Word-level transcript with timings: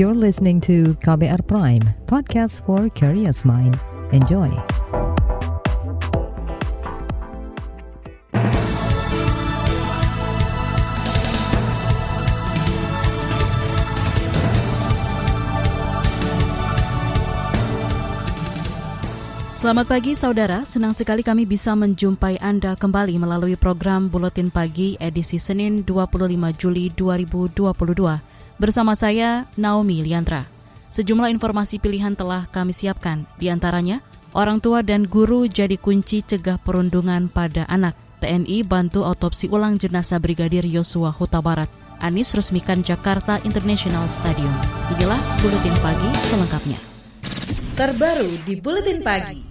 You're 0.00 0.16
listening 0.16 0.64
to 0.64 0.96
KBR 1.04 1.44
Prime, 1.44 1.84
podcast 2.08 2.64
for 2.64 2.88
curious 2.88 3.44
mind. 3.44 3.76
Enjoy. 4.16 4.48
Selamat 19.52 19.84
pagi 19.84 20.16
saudara, 20.16 20.64
senang 20.64 20.96
sekali 20.96 21.20
kami 21.20 21.44
bisa 21.44 21.76
menjumpai 21.76 22.40
Anda 22.40 22.72
kembali 22.72 23.20
melalui 23.20 23.60
program 23.60 24.08
Buletin 24.08 24.48
Pagi 24.48 24.96
edisi 24.96 25.36
Senin 25.36 25.84
25 25.84 26.56
Juli 26.56 26.88
2022. 26.96 28.39
Bersama 28.60 28.92
saya, 28.92 29.48
Naomi 29.56 30.04
Liandra. 30.04 30.44
Sejumlah 30.92 31.32
informasi 31.32 31.80
pilihan 31.80 32.12
telah 32.12 32.44
kami 32.44 32.76
siapkan, 32.76 33.24
di 33.40 33.48
antaranya 33.48 34.04
orang 34.36 34.60
tua 34.60 34.84
dan 34.84 35.08
guru 35.08 35.48
jadi 35.48 35.80
kunci 35.80 36.20
cegah 36.20 36.60
perundungan 36.60 37.32
pada 37.32 37.64
anak. 37.72 37.96
TNI 38.20 38.60
bantu 38.68 39.00
otopsi 39.00 39.48
ulang 39.48 39.80
jenazah 39.80 40.20
Brigadir 40.20 40.68
Yosua 40.68 41.08
Huta 41.08 41.40
Barat. 41.40 41.72
Anies 42.04 42.36
resmikan 42.36 42.84
Jakarta 42.84 43.40
International 43.48 44.04
Stadium. 44.12 44.52
Inilah 44.92 45.16
Buletin 45.40 45.76
Pagi 45.80 46.10
selengkapnya. 46.28 46.76
Terbaru 47.80 48.44
di 48.44 48.60
Buletin 48.60 49.00
Pagi. 49.00 49.49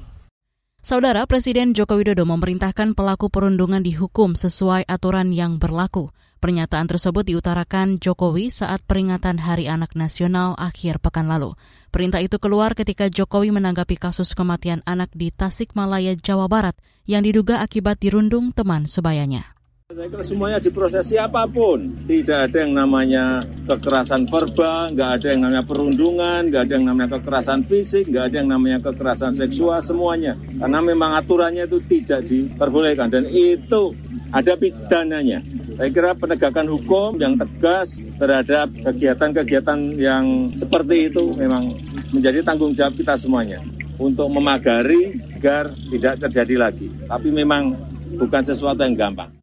Saudara 0.79 1.27
Presiden 1.27 1.75
Joko 1.75 1.99
Widodo 1.99 2.23
memerintahkan 2.23 2.95
pelaku 2.95 3.27
perundungan 3.27 3.83
dihukum 3.83 4.39
sesuai 4.39 4.87
aturan 4.87 5.35
yang 5.35 5.59
berlaku. 5.59 6.15
Pernyataan 6.39 6.87
tersebut 6.87 7.27
diutarakan 7.27 7.99
Jokowi 7.99 8.47
saat 8.47 8.79
peringatan 8.87 9.43
Hari 9.43 9.67
Anak 9.67 9.99
Nasional 9.99 10.55
akhir 10.55 11.03
pekan 11.03 11.27
lalu. 11.27 11.59
Perintah 11.91 12.23
itu 12.23 12.39
keluar 12.39 12.79
ketika 12.79 13.11
Jokowi 13.11 13.51
menanggapi 13.51 13.99
kasus 13.99 14.31
kematian 14.31 14.79
anak 14.87 15.11
di 15.11 15.35
Tasikmalaya, 15.35 16.15
Jawa 16.15 16.47
Barat 16.47 16.79
yang 17.03 17.27
diduga 17.27 17.59
akibat 17.59 17.99
dirundung 17.99 18.55
teman 18.55 18.87
sebayanya. 18.87 19.58
Saya 19.89 20.05
kira 20.05 20.21
semuanya 20.21 20.61
diproses 20.61 21.01
siapa 21.01 21.49
pun. 21.49 22.05
Tidak 22.05 22.45
ada 22.45 22.61
yang 22.61 22.77
namanya 22.77 23.41
kekerasan 23.65 24.29
verbal, 24.29 24.93
nggak 24.93 25.09
ada 25.17 25.27
yang 25.33 25.41
namanya 25.41 25.65
perundungan, 25.65 26.45
nggak 26.45 26.61
ada 26.61 26.73
yang 26.77 26.85
namanya 26.85 27.09
kekerasan 27.17 27.65
fisik, 27.65 28.05
nggak 28.05 28.29
ada 28.29 28.35
yang 28.37 28.53
namanya 28.53 28.85
kekerasan 28.85 29.33
seksual, 29.33 29.81
semuanya. 29.81 30.37
Karena 30.37 30.85
memang 30.85 31.17
aturannya 31.17 31.65
itu 31.65 31.81
tidak 31.89 32.21
diperbolehkan 32.21 33.09
dan 33.09 33.33
itu 33.33 33.97
ada 34.29 34.53
pidananya. 34.61 35.41
Saya 35.73 35.89
kira 35.89 36.13
penegakan 36.13 36.69
hukum 36.69 37.17
yang 37.17 37.33
tegas 37.41 37.97
terhadap 38.21 38.69
kegiatan-kegiatan 38.69 39.97
yang 39.97 40.53
seperti 40.53 41.09
itu 41.09 41.33
memang 41.33 41.73
menjadi 42.13 42.45
tanggung 42.45 42.77
jawab 42.77 42.93
kita 42.93 43.17
semuanya 43.17 43.57
untuk 43.97 44.29
memagari 44.29 45.17
agar 45.33 45.73
tidak 45.89 46.29
terjadi 46.29 46.69
lagi. 46.69 46.93
Tapi 47.09 47.33
memang 47.33 47.73
bukan 48.21 48.45
sesuatu 48.45 48.85
yang 48.85 48.93
gampang. 48.93 49.38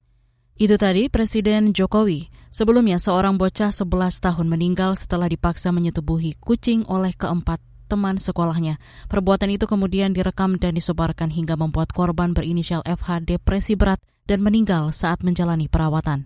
Itu 0.57 0.81
tadi 0.81 1.13
Presiden 1.13 1.77
Jokowi. 1.77 2.33
Sebelumnya 2.49 2.97
seorang 2.97 3.37
bocah 3.37 3.69
11 3.69 3.93
tahun 4.25 4.49
meninggal 4.49 4.97
setelah 4.97 5.29
dipaksa 5.29 5.69
menyetubuhi 5.69 6.33
kucing 6.41 6.81
oleh 6.89 7.13
keempat 7.13 7.61
teman 7.93 8.17
sekolahnya. 8.17 8.81
Perbuatan 9.05 9.53
itu 9.53 9.69
kemudian 9.69 10.17
direkam 10.17 10.57
dan 10.57 10.73
disebarkan 10.73 11.29
hingga 11.29 11.61
membuat 11.61 11.93
korban 11.93 12.33
berinisial 12.33 12.81
FH 12.89 13.29
depresi 13.29 13.77
berat 13.77 14.01
dan 14.25 14.41
meninggal 14.41 14.97
saat 14.97 15.21
menjalani 15.21 15.69
perawatan. 15.69 16.25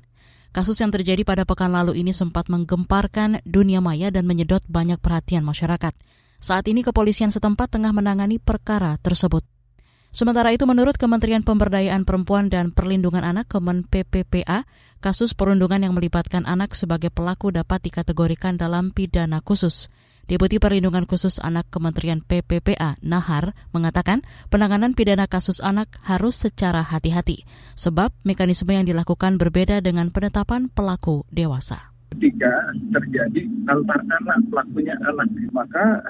Kasus 0.54 0.78
yang 0.78 0.94
terjadi 0.94 1.26
pada 1.26 1.42
pekan 1.42 1.74
lalu 1.74 1.98
ini 1.98 2.14
sempat 2.14 2.46
menggemparkan 2.46 3.42
dunia 3.42 3.82
maya 3.82 4.14
dan 4.14 4.30
menyedot 4.30 4.62
banyak 4.70 5.02
perhatian 5.02 5.42
masyarakat. 5.42 5.90
Saat 6.38 6.70
ini 6.70 6.86
kepolisian 6.86 7.34
setempat 7.34 7.74
tengah 7.74 7.90
menangani 7.90 8.38
perkara 8.38 8.94
tersebut. 9.02 9.42
Sementara 10.10 10.50
itu 10.50 10.66
menurut 10.66 10.98
Kementerian 10.98 11.46
Pemberdayaan 11.46 12.02
Perempuan 12.02 12.50
dan 12.50 12.74
Perlindungan 12.74 13.22
Anak 13.22 13.46
Kemen 13.46 13.86
PPPA, 13.86 14.66
kasus 14.98 15.38
perundungan 15.38 15.78
yang 15.78 15.94
melibatkan 15.94 16.42
anak 16.50 16.74
sebagai 16.74 17.14
pelaku 17.14 17.54
dapat 17.54 17.78
dikategorikan 17.86 18.58
dalam 18.58 18.90
pidana 18.90 19.38
khusus. 19.38 19.86
Deputi 20.26 20.62
Perlindungan 20.62 21.10
Khusus 21.10 21.42
Anak 21.42 21.70
Kementerian 21.74 22.22
PPPA, 22.22 22.98
Nahar, 23.02 23.54
mengatakan 23.74 24.22
penanganan 24.46 24.94
pidana 24.94 25.26
kasus 25.26 25.58
anak 25.58 25.98
harus 26.06 26.38
secara 26.38 26.86
hati-hati, 26.86 27.42
sebab 27.74 28.14
mekanisme 28.22 28.70
yang 28.70 28.86
dilakukan 28.86 29.38
berbeda 29.42 29.82
dengan 29.82 30.14
penetapan 30.14 30.70
pelaku 30.70 31.26
dewasa 31.34 31.89
ketika 32.20 32.52
terjadi 32.92 33.48
antar 33.70 34.04
anak 34.20 34.44
pelakunya 34.52 34.92
anak. 35.08 35.30
Maka 35.56 36.04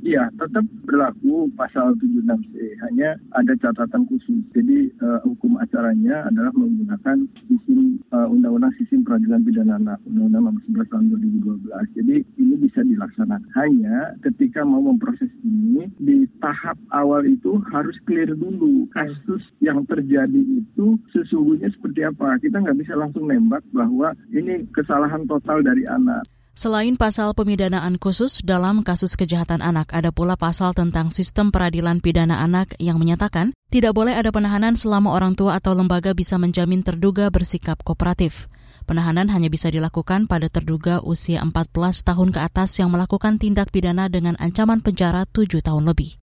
ya 0.00 0.30
tetap 0.40 0.64
berlaku 0.88 1.52
pasal 1.58 1.92
76C 2.00 2.80
hanya 2.88 3.18
ada 3.36 3.52
catatan 3.60 4.08
khusus. 4.08 4.40
Jadi 4.56 4.88
uh, 5.04 5.20
hukum 5.28 5.60
acaranya 5.60 6.24
adalah 6.30 6.54
menggunakan 6.56 7.28
sistem 7.44 8.00
uh, 8.14 8.26
undang-undang 8.32 8.72
sistem 8.80 9.04
peradilan 9.04 9.44
pidana 9.44 9.76
anak 9.76 9.98
undang-undang 10.08 10.56
nomor 10.56 10.62
11 10.64 10.88
tahun 10.88 11.04
2012 11.12 12.00
jadi 12.00 12.16
ini 12.40 12.54
bisa 12.56 12.80
dilaksanakan. 12.80 13.52
Hanya 13.58 14.16
ketika 14.24 14.64
mau 14.64 14.80
memproses 14.80 15.28
ini 15.44 15.90
di 16.00 16.24
tahap 16.40 16.80
awal 16.94 17.26
itu 17.28 17.60
harus 17.68 17.96
clear 18.08 18.32
dulu 18.32 18.88
kasus 18.96 19.44
yang 19.60 19.84
terjadi 19.84 20.40
itu 20.40 20.96
sesungguhnya 21.12 21.68
seperti 21.74 22.06
apa. 22.06 22.40
Kita 22.40 22.62
nggak 22.64 22.78
bisa 22.80 22.96
langsung 22.96 23.28
nembak 23.28 23.60
bahwa 23.76 24.16
ini 24.32 24.64
kesalahan 24.72 25.28
total 25.28 25.39
total 25.40 25.64
dari 25.64 25.88
anak. 25.88 26.28
Selain 26.60 26.92
pasal 27.00 27.32
pemidanaan 27.32 27.96
khusus 27.96 28.44
dalam 28.44 28.84
kasus 28.84 29.16
kejahatan 29.16 29.64
anak, 29.64 29.96
ada 29.96 30.12
pula 30.12 30.36
pasal 30.36 30.76
tentang 30.76 31.08
sistem 31.08 31.48
peradilan 31.48 32.04
pidana 32.04 32.44
anak 32.44 32.76
yang 32.76 33.00
menyatakan 33.00 33.56
tidak 33.72 33.96
boleh 33.96 34.12
ada 34.12 34.28
penahanan 34.28 34.76
selama 34.76 35.16
orang 35.16 35.32
tua 35.32 35.56
atau 35.56 35.72
lembaga 35.72 36.12
bisa 36.12 36.36
menjamin 36.36 36.84
terduga 36.84 37.32
bersikap 37.32 37.80
kooperatif. 37.80 38.52
Penahanan 38.84 39.32
hanya 39.32 39.48
bisa 39.48 39.72
dilakukan 39.72 40.28
pada 40.28 40.52
terduga 40.52 41.00
usia 41.00 41.40
14 41.40 41.72
tahun 42.04 42.28
ke 42.28 42.40
atas 42.44 42.76
yang 42.76 42.92
melakukan 42.92 43.40
tindak 43.40 43.72
pidana 43.72 44.12
dengan 44.12 44.36
ancaman 44.36 44.84
penjara 44.84 45.24
7 45.24 45.64
tahun 45.64 45.88
lebih. 45.88 46.19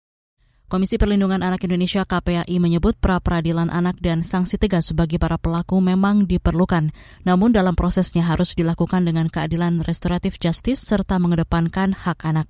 Komisi 0.72 0.96
Perlindungan 0.96 1.44
Anak 1.44 1.68
Indonesia 1.68 2.08
KPAI 2.08 2.58
menyebut 2.58 2.96
pra-peradilan 2.98 3.68
anak 3.68 4.00
dan 4.00 4.24
sanksi 4.24 4.56
tegas 4.56 4.90
bagi 4.96 5.20
para 5.20 5.36
pelaku 5.36 5.78
memang 5.84 6.26
diperlukan, 6.26 6.96
namun 7.28 7.52
dalam 7.52 7.76
prosesnya 7.76 8.24
harus 8.24 8.56
dilakukan 8.56 9.04
dengan 9.04 9.28
keadilan 9.28 9.84
restoratif 9.84 10.40
justice 10.40 10.82
serta 10.82 11.20
mengedepankan 11.20 11.94
hak 11.94 12.24
anak. 12.24 12.48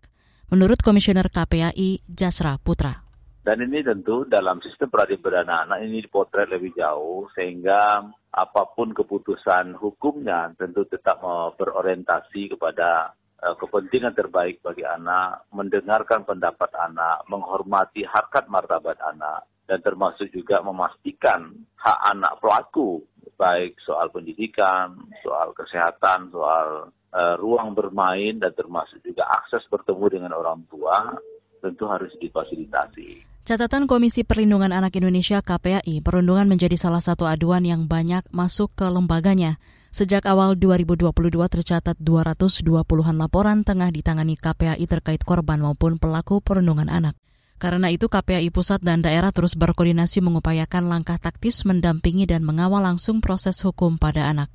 Menurut 0.54 0.86
Komisioner 0.86 1.34
KPAI, 1.34 2.06
Jasra 2.06 2.62
Putra. 2.62 3.04
Dan 3.44 3.60
ini 3.60 3.84
tentu 3.84 4.24
dalam 4.24 4.64
sistem 4.64 4.88
peradilan 4.88 5.50
anak 5.50 5.84
ini 5.84 6.00
dipotret 6.00 6.48
lebih 6.48 6.80
jauh 6.80 7.28
sehingga 7.36 8.00
apa 8.34 8.64
pun 8.72 8.96
keputusan 8.96 9.76
hukumnya 9.76 10.48
tentu 10.56 10.88
tetap 10.88 11.20
berorientasi 11.60 12.56
kepada 12.56 13.12
kepentingan 13.60 14.16
terbaik 14.16 14.64
bagi 14.64 14.88
anak, 14.88 15.48
mendengarkan 15.52 16.24
pendapat 16.24 16.72
anak, 16.80 17.28
menghormati 17.28 18.08
harkat 18.08 18.48
martabat 18.48 18.96
anak, 19.04 19.44
dan 19.68 19.84
termasuk 19.84 20.32
juga 20.32 20.64
memastikan 20.64 21.52
hak 21.76 22.00
anak 22.16 22.40
pelaku, 22.40 23.04
baik 23.36 23.76
soal 23.84 24.08
pendidikan, 24.14 24.96
soal 25.20 25.52
kesehatan, 25.52 26.32
soal 26.32 26.88
uh, 27.12 27.36
ruang 27.40 27.76
bermain, 27.76 28.40
dan 28.40 28.56
termasuk 28.56 29.04
juga 29.04 29.28
akses 29.28 29.64
bertemu 29.68 30.06
dengan 30.08 30.32
orang 30.36 30.64
tua, 30.72 31.12
tentu 31.60 31.88
harus 31.88 32.12
difasilitasi. 32.20 33.34
Catatan 33.44 33.92
Komisi 33.92 34.24
Perlindungan 34.24 34.72
Anak 34.72 34.96
Indonesia 34.96 35.44
KPAI, 35.44 36.00
perundungan 36.00 36.48
menjadi 36.48 36.80
salah 36.80 37.04
satu 37.04 37.28
aduan 37.28 37.68
yang 37.68 37.92
banyak 37.92 38.24
masuk 38.32 38.72
ke 38.72 38.88
lembaganya. 38.88 39.60
Sejak 39.94 40.26
awal 40.26 40.58
2022 40.58 41.14
tercatat 41.54 41.94
220-an 42.02 43.14
laporan 43.14 43.62
tengah 43.62 43.94
ditangani 43.94 44.34
KPAI 44.42 44.82
terkait 44.90 45.22
korban 45.22 45.62
maupun 45.62 46.02
pelaku 46.02 46.42
perundungan 46.42 46.90
anak. 46.90 47.14
Karena 47.62 47.94
itu 47.94 48.10
KPAI 48.10 48.50
pusat 48.50 48.82
dan 48.82 49.06
daerah 49.06 49.30
terus 49.30 49.54
berkoordinasi 49.54 50.26
mengupayakan 50.26 50.90
langkah 50.90 51.22
taktis 51.22 51.62
mendampingi 51.62 52.26
dan 52.26 52.42
mengawal 52.42 52.82
langsung 52.82 53.22
proses 53.22 53.62
hukum 53.62 54.02
pada 54.02 54.34
anak. 54.34 54.50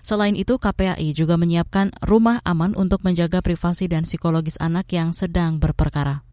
Selain 0.00 0.32
itu, 0.32 0.56
KPAI 0.56 1.12
juga 1.12 1.36
menyiapkan 1.36 1.92
rumah 2.00 2.40
aman 2.48 2.72
untuk 2.72 3.04
menjaga 3.04 3.44
privasi 3.44 3.92
dan 3.92 4.08
psikologis 4.08 4.56
anak 4.56 4.88
yang 4.96 5.12
sedang 5.12 5.60
berperkara. 5.60 6.27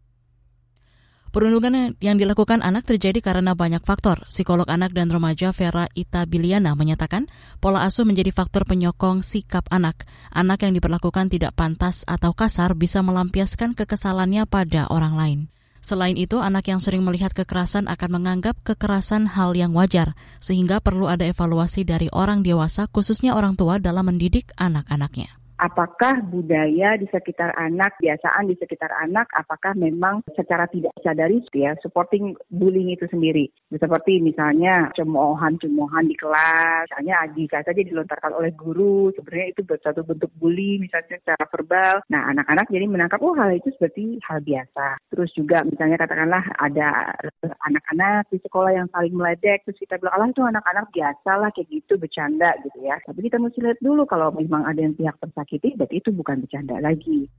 Perundungan 1.36 1.92
yang 2.00 2.16
dilakukan 2.16 2.64
anak 2.64 2.88
terjadi 2.88 3.20
karena 3.20 3.52
banyak 3.52 3.84
faktor. 3.84 4.24
Psikolog 4.24 4.64
anak 4.72 4.96
dan 4.96 5.12
remaja 5.12 5.52
Vera 5.52 5.84
Itabiliana 5.92 6.72
menyatakan 6.72 7.28
pola 7.60 7.84
asuh 7.84 8.08
menjadi 8.08 8.32
faktor 8.32 8.64
penyokong 8.64 9.20
sikap 9.20 9.68
anak. 9.68 10.08
Anak 10.32 10.64
yang 10.64 10.72
diperlakukan 10.72 11.28
tidak 11.28 11.52
pantas 11.52 12.08
atau 12.08 12.32
kasar 12.32 12.72
bisa 12.72 13.04
melampiaskan 13.04 13.76
kekesalannya 13.76 14.48
pada 14.48 14.88
orang 14.88 15.12
lain. 15.12 15.38
Selain 15.84 16.16
itu, 16.16 16.40
anak 16.40 16.72
yang 16.72 16.80
sering 16.80 17.04
melihat 17.04 17.36
kekerasan 17.36 17.84
akan 17.84 18.16
menganggap 18.16 18.56
kekerasan 18.64 19.28
hal 19.28 19.52
yang 19.52 19.76
wajar, 19.76 20.16
sehingga 20.40 20.80
perlu 20.80 21.04
ada 21.04 21.28
evaluasi 21.28 21.84
dari 21.84 22.08
orang 22.16 22.48
dewasa, 22.48 22.88
khususnya 22.88 23.36
orang 23.36 23.60
tua, 23.60 23.76
dalam 23.76 24.08
mendidik 24.08 24.56
anak-anaknya. 24.56 25.36
Apakah 25.56 26.20
budaya 26.28 26.96
di 27.00 27.08
sekitar 27.08 27.52
anak, 27.56 27.96
biasaan 28.00 28.48
di 28.48 28.56
sekitar 28.60 28.92
anak, 28.92 29.28
apakah 29.36 29.72
memang 29.76 30.20
secara 30.36 30.68
tidak 30.68 30.92
sadari 31.00 31.40
ya 31.56 31.72
supporting 31.80 32.36
bullying 32.52 32.92
itu 32.92 33.08
sendiri. 33.08 33.48
Seperti 33.72 34.20
misalnya 34.20 34.92
cemoohan-cemoohan 34.96 36.08
di 36.08 36.16
kelas, 36.16 36.88
misalnya 36.92 37.16
jika 37.32 37.58
saja 37.64 37.80
dilontarkan 37.80 38.32
oleh 38.36 38.52
guru, 38.52 39.12
sebenarnya 39.16 39.56
itu 39.56 39.62
satu 39.80 40.00
bentuk 40.04 40.30
bully 40.36 40.80
misalnya 40.80 41.16
secara 41.20 41.44
verbal. 41.48 41.94
Nah, 42.12 42.22
anak-anak 42.32 42.66
jadi 42.68 42.86
menangkap 42.88 43.20
oh 43.24 43.36
hal 43.36 43.52
itu 43.52 43.72
seperti 43.76 44.20
hal 44.24 44.40
biasa. 44.44 45.00
Terus 45.12 45.30
juga 45.36 45.64
misalnya 45.64 46.00
katakanlah 46.00 46.44
ada 46.60 47.16
anak-anak 47.64 48.28
di 48.32 48.38
sekolah 48.44 48.72
yang 48.72 48.88
saling 48.92 49.14
meledek, 49.16 49.64
terus 49.64 49.80
kita 49.80 49.96
bilang, 50.00 50.14
Allah 50.16 50.28
itu 50.32 50.42
anak-anak 50.44 50.86
biasa 50.92 51.30
lah 51.40 51.50
kayak 51.52 51.68
gitu 51.72 51.94
bercanda 51.96 52.50
gitu 52.64 52.78
ya. 52.84 52.96
Tapi 53.04 53.20
kita 53.24 53.40
mesti 53.40 53.58
lihat 53.62 53.78
dulu 53.80 54.04
kalau 54.04 54.32
memang 54.34 54.64
ada 54.68 54.80
yang 54.80 54.94
pihak 54.96 55.16
tersakiti, 55.46 55.78
berarti 55.78 56.02
itu 56.02 56.10
bukan 56.10 56.42
bercanda 56.42 56.82
lagi. 56.82 57.30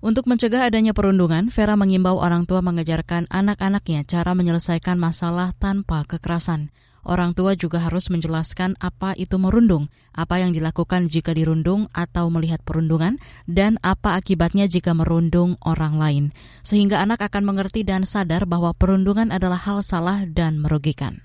Untuk 0.00 0.24
mencegah 0.24 0.64
adanya 0.64 0.96
perundungan, 0.96 1.52
Vera 1.52 1.76
mengimbau 1.76 2.16
orang 2.16 2.48
tua 2.48 2.64
mengajarkan 2.64 3.28
anak-anaknya 3.28 4.08
cara 4.08 4.32
menyelesaikan 4.32 4.96
masalah 4.96 5.52
tanpa 5.60 6.08
kekerasan. 6.08 6.72
Orang 7.04 7.32
tua 7.32 7.56
juga 7.56 7.80
harus 7.80 8.08
menjelaskan 8.12 8.76
apa 8.80 9.16
itu 9.16 9.36
merundung, 9.40 9.92
apa 10.12 10.40
yang 10.40 10.52
dilakukan 10.56 11.08
jika 11.08 11.32
dirundung 11.36 11.88
atau 11.96 12.28
melihat 12.32 12.64
perundungan, 12.64 13.20
dan 13.44 13.76
apa 13.84 14.16
akibatnya 14.16 14.68
jika 14.68 14.96
merundung 14.96 15.60
orang 15.64 15.96
lain, 15.96 16.24
sehingga 16.64 17.00
anak 17.00 17.24
akan 17.24 17.44
mengerti 17.44 17.84
dan 17.84 18.04
sadar 18.04 18.44
bahwa 18.44 18.72
perundungan 18.76 19.32
adalah 19.32 19.60
hal 19.60 19.80
salah 19.84 20.24
dan 20.28 20.60
merugikan. 20.60 21.24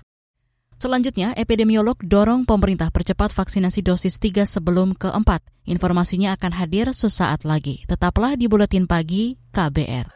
Selanjutnya, 0.76 1.32
epidemiolog 1.32 1.96
dorong 2.04 2.44
pemerintah 2.44 2.92
percepat 2.92 3.32
vaksinasi 3.32 3.80
dosis 3.80 4.20
3 4.20 4.44
sebelum 4.44 4.92
keempat. 4.92 5.40
Informasinya 5.64 6.36
akan 6.36 6.52
hadir 6.52 6.92
sesaat 6.92 7.48
lagi. 7.48 7.88
Tetaplah 7.88 8.36
di 8.36 8.44
Buletin 8.44 8.84
Pagi 8.84 9.40
KBR. 9.56 10.12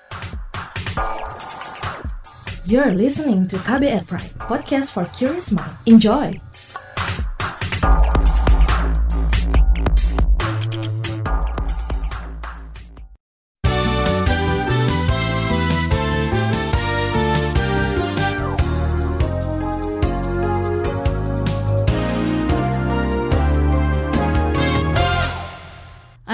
You're 2.69 2.95
listening 2.95 3.49
to 3.51 3.57
KBR 3.57 4.05
Pride, 4.05 4.37
podcast 4.47 4.93
for 4.93 5.09
curious 5.17 5.51
mind. 5.51 5.75
Enjoy! 5.89 6.50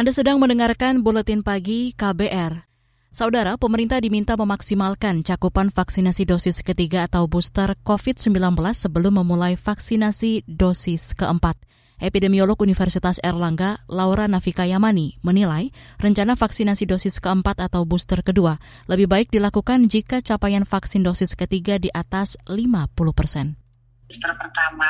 Anda 0.06 0.22
sedang 0.22 0.38
mendengarkan 0.38 1.02
buletin 1.02 1.42
pagi 1.42 1.90
KBR. 1.90 2.62
Saudara, 3.10 3.58
pemerintah 3.58 3.98
diminta 3.98 4.38
memaksimalkan 4.38 5.26
cakupan 5.26 5.74
vaksinasi 5.74 6.30
dosis 6.30 6.62
ketiga 6.62 7.10
atau 7.10 7.26
booster 7.26 7.74
COVID-19 7.82 8.30
sebelum 8.70 9.18
memulai 9.18 9.58
vaksinasi 9.58 10.46
dosis 10.46 11.10
keempat. 11.18 11.58
Epidemiolog 11.98 12.54
Universitas 12.62 13.18
Erlangga, 13.18 13.82
Laura 13.90 14.30
Nafika 14.30 14.62
Yamani, 14.62 15.18
menilai 15.26 15.74
rencana 15.98 16.38
vaksinasi 16.38 16.86
dosis 16.86 17.18
keempat 17.18 17.58
atau 17.66 17.82
booster 17.82 18.22
kedua 18.22 18.62
lebih 18.86 19.10
baik 19.10 19.34
dilakukan 19.34 19.90
jika 19.90 20.22
capaian 20.22 20.62
vaksin 20.62 21.02
dosis 21.02 21.34
ketiga 21.34 21.82
di 21.82 21.90
atas 21.90 22.38
50 22.46 22.94
persen 23.10 23.58
booster 24.06 24.32
pertama. 24.38 24.88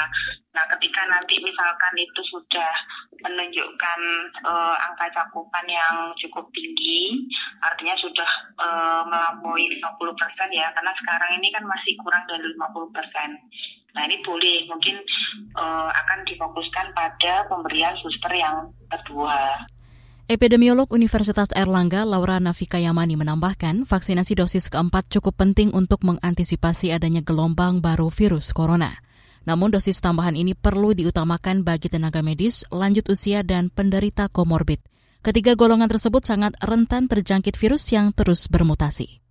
Nah, 0.56 0.64
ketika 0.73 1.05
nanti 1.05 1.37
misalkan 1.44 1.94
itu 2.00 2.20
sudah 2.32 2.73
menunjukkan 3.20 4.00
uh, 4.41 4.76
angka 4.88 5.12
cakupan 5.12 5.69
yang 5.69 6.17
cukup 6.17 6.49
tinggi, 6.56 7.29
artinya 7.61 7.93
sudah 8.00 8.31
uh, 8.56 9.05
melampaui 9.05 9.69
50 9.69 10.17
persen 10.17 10.49
ya, 10.56 10.73
karena 10.73 10.97
sekarang 10.97 11.31
ini 11.37 11.53
kan 11.53 11.61
masih 11.69 11.93
kurang 12.00 12.25
dari 12.25 12.49
50 12.56 12.97
persen. 12.97 13.37
Nah, 13.93 14.08
ini 14.08 14.17
boleh 14.25 14.64
mungkin 14.64 14.97
uh, 15.61 15.93
akan 15.93 16.25
difokuskan 16.25 16.97
pada 16.97 17.44
pemberian 17.52 17.93
booster 18.00 18.32
yang 18.32 18.73
kedua. 18.88 19.69
Epidemiolog 20.26 20.91
Universitas 20.91 21.52
Erlangga 21.55 22.02
Laura 22.02 22.41
Nafika 22.41 22.81
Yamani 22.81 23.14
menambahkan, 23.14 23.85
vaksinasi 23.87 24.41
dosis 24.41 24.73
keempat 24.73 25.06
cukup 25.12 25.37
penting 25.38 25.70
untuk 25.70 26.02
mengantisipasi 26.02 26.91
adanya 26.91 27.23
gelombang 27.23 27.79
baru 27.79 28.09
virus 28.11 28.50
corona. 28.50 29.06
Namun 29.47 29.71
dosis 29.71 30.03
tambahan 30.03 30.35
ini 30.35 30.59
perlu 30.59 30.91
diutamakan 30.93 31.63
bagi 31.63 31.87
tenaga 31.87 32.21
medis, 32.21 32.67
lanjut 32.75 33.07
usia, 33.07 33.47
dan 33.47 33.71
penderita 33.71 34.27
komorbid. 34.27 34.83
Ketiga 35.23 35.55
golongan 35.55 35.87
tersebut 35.87 36.27
sangat 36.27 36.59
rentan 36.59 37.07
terjangkit 37.07 37.55
virus 37.55 37.87
yang 37.95 38.11
terus 38.11 38.51
bermutasi. 38.51 39.23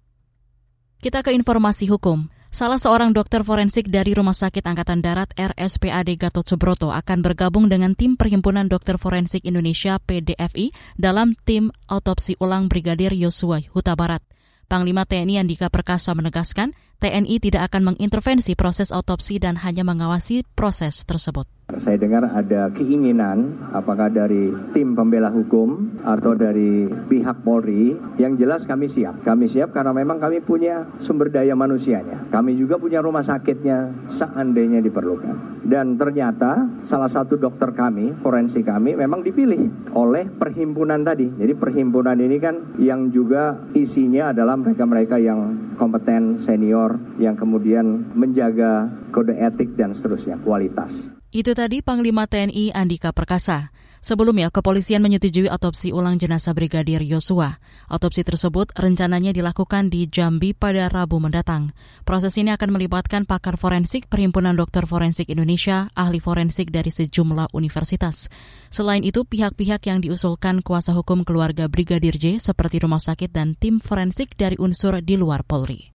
Kita 1.03 1.21
ke 1.21 1.35
informasi 1.35 1.91
hukum. 1.91 2.31
Salah 2.55 2.79
seorang 2.79 3.11
dokter 3.11 3.43
forensik 3.43 3.91
dari 3.91 4.15
Rumah 4.15 4.31
Sakit 4.31 4.63
Angkatan 4.63 5.03
Darat 5.03 5.35
RSPAD 5.35 6.15
Gatot 6.15 6.47
Subroto 6.47 6.87
akan 6.87 7.19
bergabung 7.19 7.67
dengan 7.67 7.99
tim 7.99 8.15
Perhimpunan 8.15 8.71
Dokter 8.71 8.95
Forensik 8.95 9.43
Indonesia 9.43 9.99
PDFI 9.99 10.71
dalam 10.95 11.35
tim 11.43 11.67
autopsi 11.91 12.39
ulang 12.39 12.71
Brigadir 12.71 13.11
Yosua 13.11 13.59
Huta 13.75 13.99
Barat. 13.99 14.23
Panglima 14.71 15.03
TNI 15.03 15.43
Andika 15.43 15.67
Perkasa 15.67 16.15
menegaskan 16.15 16.71
TNI 16.99 17.37
tidak 17.43 17.71
akan 17.73 17.93
mengintervensi 17.93 18.55
proses 18.55 18.89
otopsi 18.93 19.37
dan 19.37 19.59
hanya 19.61 19.83
mengawasi 19.83 20.47
proses 20.55 21.03
tersebut. 21.03 21.45
Saya 21.65 21.97
dengar 21.97 22.29
ada 22.29 22.69
keinginan, 22.77 23.57
apakah 23.73 24.13
dari 24.13 24.53
tim 24.69 24.93
pembela 24.93 25.33
hukum 25.33 25.97
atau 26.05 26.37
dari 26.37 26.85
pihak 26.85 27.41
Polri, 27.41 27.89
yang 28.21 28.37
jelas 28.37 28.69
kami 28.69 28.85
siap. 28.85 29.25
Kami 29.25 29.49
siap 29.49 29.73
karena 29.73 29.89
memang 29.89 30.21
kami 30.21 30.45
punya 30.45 30.85
sumber 31.01 31.33
daya 31.33 31.57
manusianya. 31.57 32.29
Kami 32.29 32.53
juga 32.53 32.77
punya 32.77 33.01
rumah 33.01 33.25
sakitnya 33.25 34.05
seandainya 34.05 34.77
diperlukan. 34.77 35.65
Dan 35.65 35.97
ternyata 35.97 36.69
salah 36.85 37.09
satu 37.09 37.41
dokter 37.41 37.73
kami, 37.73 38.13
forensik 38.21 38.69
kami, 38.69 38.93
memang 38.93 39.25
dipilih 39.25 39.89
oleh 39.97 40.29
perhimpunan 40.29 41.01
tadi. 41.01 41.33
Jadi 41.33 41.57
perhimpunan 41.57 42.21
ini 42.21 42.37
kan 42.37 42.77
yang 42.77 43.09
juga 43.09 43.65
isinya 43.73 44.29
adalah 44.29 44.53
mereka-mereka 44.53 45.17
yang 45.17 45.73
kompeten, 45.81 46.37
senior, 46.37 46.84
yang 47.17 47.33
kemudian 47.33 48.13
menjaga 48.13 48.89
kode 49.09 49.35
etik 49.35 49.73
dan 49.79 49.93
seterusnya, 49.95 50.37
kualitas. 50.41 51.15
Itu 51.35 51.51
tadi 51.51 51.83
Panglima 51.83 52.31
TNI 52.31 52.71
Andika 52.71 53.11
Perkasa. 53.11 53.75
Sebelumnya, 54.05 54.53
kepolisian 54.53 55.01
menyetujui 55.01 55.49
otopsi 55.49 55.89
ulang 55.89 56.21
jenazah 56.21 56.53
Brigadir 56.53 57.01
Yosua. 57.01 57.57
Otopsi 57.89 58.21
tersebut 58.21 58.69
rencananya 58.77 59.33
dilakukan 59.33 59.89
di 59.89 60.05
Jambi 60.05 60.53
pada 60.53 60.93
Rabu 60.93 61.17
mendatang. 61.17 61.73
Proses 62.05 62.37
ini 62.37 62.53
akan 62.53 62.69
melibatkan 62.69 63.25
pakar 63.25 63.57
forensik 63.57 64.05
Perhimpunan 64.05 64.53
Dokter 64.53 64.85
Forensik 64.85 65.33
Indonesia, 65.33 65.89
ahli 65.97 66.21
forensik 66.21 66.69
dari 66.69 66.93
sejumlah 66.93 67.49
universitas. 67.57 68.29
Selain 68.69 69.01
itu, 69.01 69.25
pihak-pihak 69.25 69.89
yang 69.89 70.05
diusulkan 70.05 70.61
kuasa 70.61 70.93
hukum 70.93 71.25
keluarga 71.25 71.65
Brigadir 71.65 72.21
J 72.21 72.37
seperti 72.37 72.85
rumah 72.85 73.01
sakit 73.01 73.33
dan 73.33 73.57
tim 73.57 73.81
forensik 73.81 74.37
dari 74.37 74.53
unsur 74.61 75.01
di 75.01 75.17
luar 75.17 75.41
Polri. 75.41 75.94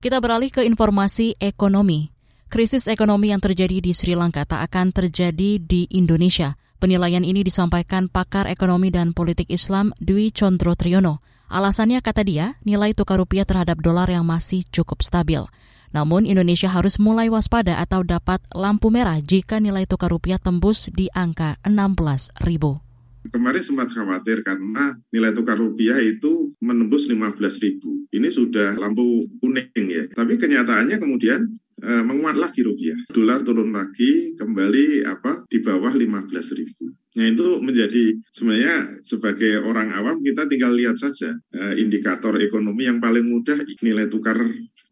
Kita 0.00 0.16
beralih 0.16 0.48
ke 0.48 0.64
informasi 0.64 1.36
ekonomi. 1.36 2.08
Krisis 2.48 2.88
ekonomi 2.88 3.36
yang 3.36 3.44
terjadi 3.44 3.84
di 3.84 3.92
Sri 3.92 4.16
Lanka 4.16 4.48
tak 4.48 4.64
akan 4.72 4.96
terjadi 4.96 5.60
di 5.60 5.92
Indonesia. 5.92 6.56
Penilaian 6.80 7.20
ini 7.20 7.44
disampaikan 7.44 8.08
pakar 8.08 8.48
ekonomi 8.48 8.88
dan 8.88 9.12
politik 9.12 9.52
Islam 9.52 9.92
Dwi 10.00 10.32
Condro 10.32 10.72
Triyono. 10.72 11.20
Alasannya 11.52 12.00
kata 12.00 12.24
dia, 12.24 12.56
nilai 12.64 12.96
tukar 12.96 13.20
rupiah 13.20 13.44
terhadap 13.44 13.84
dolar 13.84 14.08
yang 14.08 14.24
masih 14.24 14.64
cukup 14.72 15.04
stabil. 15.04 15.44
Namun 15.92 16.24
Indonesia 16.24 16.72
harus 16.72 16.96
mulai 16.96 17.28
waspada 17.28 17.76
atau 17.76 18.00
dapat 18.00 18.40
lampu 18.56 18.88
merah 18.88 19.20
jika 19.20 19.60
nilai 19.60 19.84
tukar 19.84 20.08
rupiah 20.16 20.40
tembus 20.40 20.88
di 20.88 21.12
angka 21.12 21.60
16 21.68 22.40
ribu. 22.48 22.80
Kemarin 23.28 23.60
sempat 23.60 23.92
khawatir 23.92 24.40
karena 24.40 24.96
nilai 25.12 25.36
tukar 25.36 25.60
rupiah 25.60 26.00
itu 26.00 26.56
menembus 26.64 27.04
15 27.04 27.36
ribu. 27.60 28.08
Ini 28.08 28.32
sudah 28.32 28.80
lampu 28.80 29.28
kuning 29.44 29.86
ya. 29.86 30.08
Tapi 30.08 30.40
kenyataannya 30.40 30.96
kemudian 30.96 31.44
Eh, 31.80 32.04
menguat 32.04 32.36
lagi 32.36 32.60
rupiah. 32.60 32.96
Dolar 33.08 33.40
turun 33.40 33.72
lagi 33.72 34.36
kembali 34.36 35.08
apa 35.08 35.48
di 35.48 35.64
bawah 35.64 35.96
15 35.96 36.52
ribu. 36.52 36.92
Nah 37.16 37.26
itu 37.26 37.56
menjadi 37.64 38.20
sebenarnya 38.28 39.00
sebagai 39.00 39.64
orang 39.64 39.96
awam 39.96 40.20
kita 40.20 40.44
tinggal 40.46 40.76
lihat 40.76 41.00
saja 41.00 41.34
uh, 41.56 41.74
indikator 41.74 42.38
ekonomi 42.38 42.86
yang 42.86 43.02
paling 43.02 43.26
mudah 43.26 43.58
nilai 43.82 44.06
tukar 44.12 44.38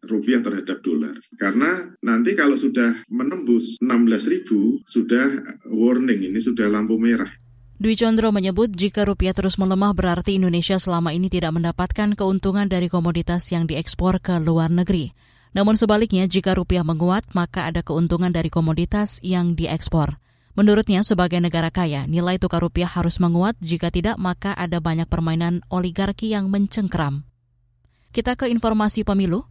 rupiah 0.03 0.41
terhadap 0.41 0.81
dolar. 0.81 1.15
Karena 1.37 1.87
nanti 2.03 2.33
kalau 2.35 2.57
sudah 2.57 3.05
menembus 3.07 3.77
16 3.79 4.33
ribu 4.33 4.81
sudah 4.89 5.29
warning 5.69 6.25
ini 6.25 6.41
sudah 6.41 6.67
lampu 6.67 6.97
merah. 6.97 7.29
Dwi 7.79 7.95
Condro 7.95 8.35
menyebut 8.35 8.75
jika 8.75 9.07
rupiah 9.07 9.31
terus 9.31 9.55
melemah 9.55 9.95
berarti 9.95 10.35
Indonesia 10.35 10.75
selama 10.75 11.15
ini 11.15 11.31
tidak 11.31 11.55
mendapatkan 11.55 12.11
keuntungan 12.11 12.67
dari 12.67 12.91
komoditas 12.91 13.47
yang 13.55 13.71
diekspor 13.71 14.19
ke 14.19 14.35
luar 14.35 14.67
negeri. 14.67 15.15
Namun 15.55 15.79
sebaliknya, 15.79 16.27
jika 16.27 16.51
rupiah 16.59 16.83
menguat, 16.83 17.31
maka 17.31 17.71
ada 17.71 17.79
keuntungan 17.79 18.35
dari 18.35 18.51
komoditas 18.51 19.23
yang 19.23 19.55
diekspor. 19.55 20.19
Menurutnya, 20.59 21.07
sebagai 21.07 21.39
negara 21.39 21.71
kaya, 21.71 22.03
nilai 22.03 22.35
tukar 22.35 22.59
rupiah 22.59 22.91
harus 22.91 23.15
menguat, 23.15 23.55
jika 23.63 23.95
tidak 23.95 24.19
maka 24.19 24.51
ada 24.59 24.83
banyak 24.83 25.07
permainan 25.07 25.63
oligarki 25.71 26.35
yang 26.35 26.51
mencengkram. 26.51 27.23
Kita 28.11 28.35
ke 28.35 28.51
informasi 28.51 29.07
pemilu. 29.07 29.47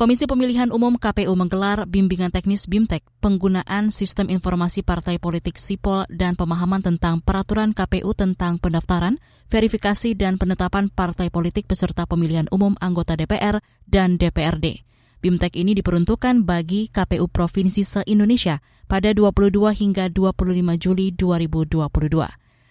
Komisi 0.00 0.24
Pemilihan 0.24 0.72
Umum 0.72 0.96
KPU 0.96 1.28
menggelar 1.36 1.84
bimbingan 1.84 2.32
teknis 2.32 2.64
BIMTEK, 2.64 3.04
penggunaan 3.20 3.92
sistem 3.92 4.32
informasi 4.32 4.80
partai 4.80 5.20
politik 5.20 5.60
SIPOL 5.60 6.08
dan 6.08 6.40
pemahaman 6.40 6.80
tentang 6.80 7.20
peraturan 7.20 7.76
KPU 7.76 8.16
tentang 8.16 8.56
pendaftaran, 8.56 9.20
verifikasi 9.52 10.16
dan 10.16 10.40
penetapan 10.40 10.88
partai 10.88 11.28
politik 11.28 11.68
peserta 11.68 12.08
pemilihan 12.08 12.48
umum 12.48 12.80
anggota 12.80 13.12
DPR 13.12 13.60
dan 13.84 14.16
DPRD. 14.16 14.88
BIMTEK 15.20 15.60
ini 15.60 15.76
diperuntukkan 15.76 16.48
bagi 16.48 16.88
KPU 16.88 17.28
Provinsi 17.28 17.84
se-Indonesia 17.84 18.64
pada 18.88 19.12
22 19.12 19.52
hingga 19.52 20.08
25 20.08 20.80
Juli 20.80 21.12
2022. 21.12 21.76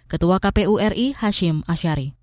Ketua 0.10 0.42
KPU 0.42 0.82
RI 0.82 1.14
Hashim 1.14 1.62
Asyari. 1.70 2.19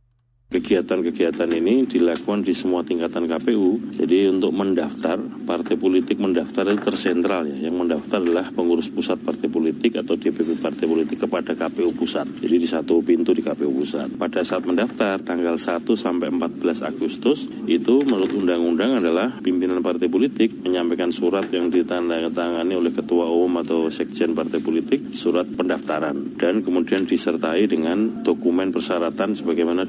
Kegiatan-kegiatan 0.47 1.51
ini 1.59 1.91
dilakukan 1.91 2.47
di 2.47 2.55
semua 2.55 2.79
tingkatan 2.79 3.27
KPU. 3.27 3.99
Jadi 3.99 4.31
untuk 4.31 4.55
mendaftar, 4.55 5.19
partai 5.43 5.75
politik 5.75 6.23
mendaftar 6.23 6.71
itu 6.71 6.87
tersentral 6.87 7.51
ya. 7.51 7.67
Yang 7.67 7.75
mendaftar 7.83 8.23
adalah 8.23 8.47
pengurus 8.55 8.87
pusat 8.87 9.19
partai 9.27 9.51
politik 9.51 9.99
atau 9.99 10.15
DPP 10.15 10.63
partai 10.63 10.87
politik 10.87 11.27
kepada 11.27 11.51
KPU 11.51 11.91
pusat. 11.99 12.31
Jadi 12.39 12.63
di 12.63 12.69
satu 12.71 13.03
pintu 13.03 13.35
di 13.35 13.43
KPU 13.43 13.75
pusat. 13.75 14.15
Pada 14.15 14.47
saat 14.47 14.63
mendaftar 14.63 15.19
tanggal 15.19 15.59
1 15.59 15.83
sampai 15.99 16.31
14 16.31 16.95
Agustus 16.95 17.51
itu 17.67 18.07
menurut 18.07 18.31
undang-undang 18.31 19.03
adalah 19.03 19.43
pimpinan 19.43 19.83
partai 19.83 20.07
politik 20.07 20.63
menyampaikan 20.63 21.11
surat 21.11 21.51
yang 21.51 21.75
ditandatangani 21.75 22.79
oleh 22.79 22.95
ketua 22.95 23.27
umum 23.27 23.67
atau 23.67 23.91
sekjen 23.91 24.31
partai 24.31 24.63
politik, 24.63 25.11
surat 25.11 25.51
pendaftaran 25.51 26.39
dan 26.39 26.63
kemudian 26.63 27.03
disertai 27.03 27.67
dengan 27.67 28.23
dokumen 28.23 28.71
persyaratan 28.71 29.35
sebagaimana 29.35 29.83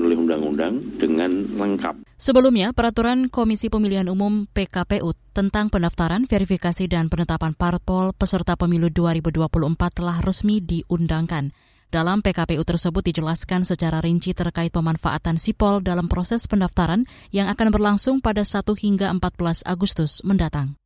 ditentukan 0.00 0.08
oleh 0.08 0.16
undang-undang 0.16 0.74
dengan 0.96 1.30
lengkap. 1.60 1.94
Sebelumnya, 2.16 2.72
peraturan 2.72 3.28
Komisi 3.28 3.68
Pemilihan 3.68 4.08
Umum 4.08 4.48
PKPU 4.48 5.12
tentang 5.32 5.68
pendaftaran, 5.68 6.24
verifikasi, 6.28 6.84
dan 6.88 7.08
penetapan 7.08 7.56
parpol 7.56 8.12
peserta 8.16 8.56
pemilu 8.56 8.88
2024 8.92 9.96
telah 9.96 10.16
resmi 10.20 10.60
diundangkan. 10.60 11.52
Dalam 11.90 12.22
PKPU 12.22 12.62
tersebut 12.62 13.02
dijelaskan 13.02 13.66
secara 13.66 13.98
rinci 13.98 14.30
terkait 14.30 14.70
pemanfaatan 14.70 15.42
sipol 15.42 15.82
dalam 15.82 16.06
proses 16.06 16.46
pendaftaran 16.46 17.02
yang 17.34 17.50
akan 17.50 17.74
berlangsung 17.74 18.22
pada 18.22 18.46
1 18.46 18.62
hingga 18.78 19.10
14 19.10 19.66
Agustus 19.66 20.22
mendatang. 20.22 20.78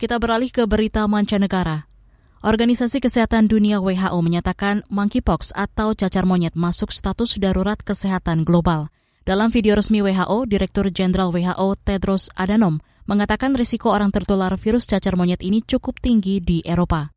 Kita 0.00 0.16
beralih 0.16 0.48
ke 0.48 0.64
berita 0.64 1.04
mancanegara. 1.04 1.89
Organisasi 2.40 3.04
Kesehatan 3.04 3.52
Dunia 3.52 3.84
WHO 3.84 4.16
menyatakan 4.24 4.80
monkeypox 4.88 5.52
atau 5.52 5.92
cacar 5.92 6.24
monyet 6.24 6.56
masuk 6.56 6.88
status 6.88 7.36
darurat 7.36 7.76
kesehatan 7.76 8.48
global. 8.48 8.88
Dalam 9.28 9.52
video 9.52 9.76
resmi 9.76 10.00
WHO, 10.00 10.48
Direktur 10.48 10.88
Jenderal 10.88 11.36
WHO 11.36 11.76
Tedros 11.84 12.32
Adhanom 12.32 12.80
mengatakan 13.04 13.52
risiko 13.52 13.92
orang 13.92 14.08
tertular 14.08 14.56
virus 14.56 14.88
cacar 14.88 15.20
monyet 15.20 15.44
ini 15.44 15.60
cukup 15.60 16.00
tinggi 16.00 16.40
di 16.40 16.64
Eropa. 16.64 17.12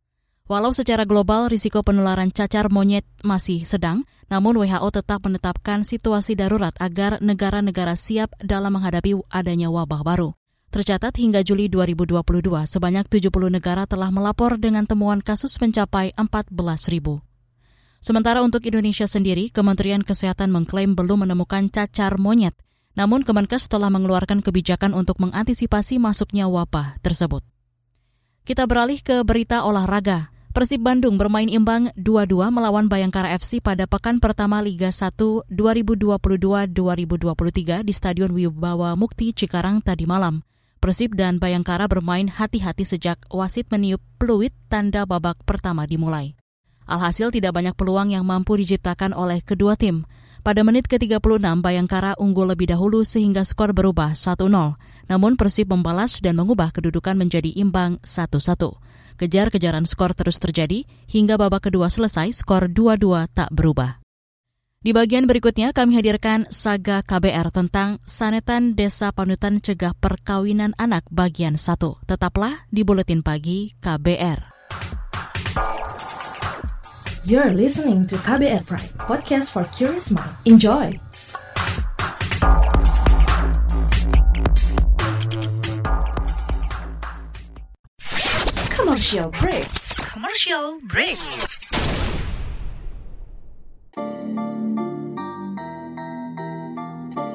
Walau 0.51 0.75
secara 0.75 1.07
global 1.07 1.47
risiko 1.47 1.87
penularan 1.87 2.27
cacar 2.35 2.67
monyet 2.67 3.07
masih 3.23 3.63
sedang, 3.63 4.03
namun 4.27 4.59
WHO 4.59 4.91
tetap 4.91 5.23
menetapkan 5.23 5.87
situasi 5.87 6.35
darurat 6.35 6.75
agar 6.83 7.23
negara-negara 7.23 7.95
siap 7.95 8.35
dalam 8.43 8.75
menghadapi 8.75 9.15
adanya 9.31 9.71
wabah 9.71 10.03
baru. 10.03 10.35
Tercatat 10.73 11.13
hingga 11.21 11.45
Juli 11.45 11.69
2022, 11.69 12.49
sebanyak 12.65 13.05
70 13.05 13.29
negara 13.53 13.85
telah 13.85 14.09
melapor 14.09 14.57
dengan 14.57 14.89
temuan 14.89 15.21
kasus 15.21 15.53
mencapai 15.61 16.17
14 16.17 16.49
ribu. 16.89 17.21
Sementara 18.01 18.41
untuk 18.41 18.65
Indonesia 18.65 19.05
sendiri, 19.05 19.53
Kementerian 19.53 20.01
Kesehatan 20.01 20.49
mengklaim 20.49 20.97
belum 20.97 21.29
menemukan 21.29 21.69
cacar 21.69 22.17
monyet. 22.17 22.57
Namun 22.97 23.21
Kemenkes 23.21 23.69
telah 23.69 23.93
mengeluarkan 23.93 24.41
kebijakan 24.41 24.97
untuk 24.97 25.21
mengantisipasi 25.21 26.01
masuknya 26.01 26.49
wabah 26.49 26.97
tersebut. 27.05 27.45
Kita 28.41 28.65
beralih 28.65 28.97
ke 29.05 29.21
berita 29.21 29.69
olahraga. 29.69 30.33
Persib 30.57 30.81
Bandung 30.81 31.21
bermain 31.21 31.53
imbang 31.53 31.93
2-2 32.01 32.49
melawan 32.49 32.89
Bayangkara 32.89 33.29
FC 33.37 33.61
pada 33.61 33.85
pekan 33.85 34.17
pertama 34.17 34.57
Liga 34.65 34.89
1 34.89 35.21
2022-2023 35.53 37.85
di 37.85 37.93
Stadion 37.93 38.33
Wibawa 38.33 38.97
Mukti 38.97 39.37
Cikarang 39.37 39.85
tadi 39.85 40.09
malam. 40.09 40.41
Persib 40.83 41.15
dan 41.15 41.39
Bayangkara 41.39 41.87
bermain 41.87 42.27
hati-hati 42.27 42.83
sejak 42.83 43.15
wasit 43.31 43.71
meniup 43.71 44.03
peluit 44.19 44.51
tanda 44.67 45.07
babak 45.07 45.39
pertama 45.47 45.87
dimulai. 45.87 46.35
Alhasil 46.83 47.31
tidak 47.31 47.55
banyak 47.55 47.71
peluang 47.71 48.11
yang 48.11 48.27
mampu 48.27 48.59
diciptakan 48.59 49.15
oleh 49.15 49.39
kedua 49.39 49.79
tim. 49.79 50.03
Pada 50.43 50.59
menit 50.59 50.91
ke-36, 50.91 51.23
Bayangkara 51.63 52.19
unggul 52.19 52.51
lebih 52.51 52.67
dahulu 52.67 53.07
sehingga 53.07 53.47
skor 53.47 53.71
berubah 53.71 54.11
1-0. 54.11 54.43
Namun 55.07 55.39
Persib 55.39 55.71
membalas 55.71 56.19
dan 56.19 56.35
mengubah 56.35 56.75
kedudukan 56.75 57.15
menjadi 57.15 57.55
imbang 57.55 58.03
1-1. 58.03 58.43
Kejar-kejaran 59.15 59.87
skor 59.87 60.11
terus 60.11 60.35
terjadi 60.35 60.83
hingga 61.07 61.39
babak 61.39 61.71
kedua 61.71 61.87
selesai 61.87 62.35
skor 62.35 62.67
2-2 62.67 63.31
tak 63.31 63.47
berubah. 63.55 64.02
Di 64.83 64.91
bagian 64.91 65.23
berikutnya 65.23 65.71
kami 65.71 65.95
hadirkan 65.95 66.43
Saga 66.51 67.07
KBR 67.07 67.55
tentang 67.55 68.03
Sanetan 68.03 68.75
Desa 68.75 69.15
Panutan 69.15 69.63
Cegah 69.63 69.95
Perkawinan 69.95 70.75
Anak 70.75 71.07
bagian 71.07 71.55
1. 71.55 72.03
Tetaplah 72.03 72.67
di 72.67 72.83
Buletin 72.83 73.23
Pagi 73.23 73.71
KBR. 73.79 74.51
You're 77.23 77.55
listening 77.55 78.03
to 78.11 78.19
KBR 78.27 78.67
Pride, 78.67 78.91
podcast 78.99 79.55
for 79.55 79.63
curious 79.71 80.11
mind. 80.11 80.35
Enjoy! 80.43 80.99
Commercial 88.67 89.31
break. 89.31 89.71
Commercial 90.11 90.83
break. 90.91 91.15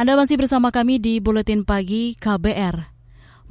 Anda 0.00 0.16
masih 0.16 0.40
bersama 0.40 0.72
kami 0.72 0.96
di 0.96 1.20
Buletin 1.20 1.60
Pagi 1.60 2.16
KBR. 2.16 2.88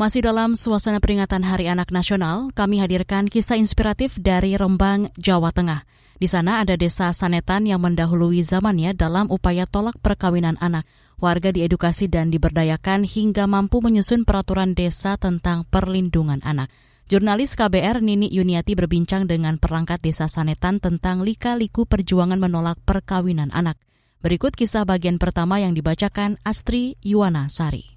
Masih 0.01 0.25
dalam 0.25 0.57
suasana 0.57 0.97
peringatan 0.97 1.45
Hari 1.45 1.69
Anak 1.69 1.93
Nasional, 1.93 2.49
kami 2.57 2.81
hadirkan 2.81 3.29
kisah 3.29 3.53
inspiratif 3.53 4.17
dari 4.17 4.57
Rembang, 4.57 5.13
Jawa 5.13 5.53
Tengah. 5.53 5.85
Di 6.17 6.25
sana 6.25 6.65
ada 6.65 6.73
desa 6.73 7.13
Sanetan 7.13 7.69
yang 7.69 7.85
mendahului 7.85 8.41
zamannya 8.41 8.97
dalam 8.97 9.29
upaya 9.29 9.69
tolak 9.69 10.01
perkawinan 10.01 10.57
anak. 10.57 10.89
Warga 11.21 11.53
diedukasi 11.53 12.09
dan 12.09 12.33
diberdayakan 12.33 13.05
hingga 13.05 13.45
mampu 13.45 13.85
menyusun 13.85 14.25
peraturan 14.25 14.73
desa 14.73 15.21
tentang 15.21 15.69
perlindungan 15.69 16.41
anak. 16.41 16.73
Jurnalis 17.13 17.53
KBR 17.53 18.01
Nini 18.01 18.25
Yuniati 18.25 18.73
berbincang 18.73 19.29
dengan 19.29 19.61
perangkat 19.61 20.01
desa 20.01 20.25
Sanetan 20.25 20.81
tentang 20.81 21.21
lika-liku 21.21 21.85
perjuangan 21.85 22.41
menolak 22.41 22.81
perkawinan 22.89 23.53
anak. 23.53 23.77
Berikut 24.19 24.51
kisah 24.51 24.83
bagian 24.83 25.15
pertama 25.15 25.63
yang 25.63 25.71
dibacakan 25.71 26.35
Astri 26.43 26.99
Yuwana 26.99 27.47
Sari. 27.47 27.87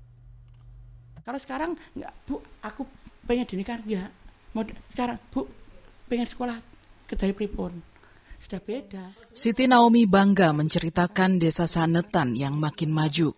Kalau 1.26 1.34
sekarang 1.34 1.74
nggak 1.98 2.12
bu, 2.30 2.38
aku 2.62 2.86
pengen 3.26 3.42
dinikah 3.42 3.82
nggak. 3.82 4.10
Mau 4.54 4.62
sekarang 4.94 5.18
bu, 5.34 5.50
pengen 6.06 6.30
sekolah 6.30 6.62
kedai 7.10 7.34
pripun. 7.34 7.74
sudah 8.42 8.58
beda. 8.62 9.04
Siti 9.34 9.66
Naomi 9.70 10.06
bangga 10.06 10.50
menceritakan 10.54 11.42
desa 11.42 11.66
Sanetan 11.66 12.38
yang 12.38 12.54
makin 12.58 12.94
maju. 12.94 13.34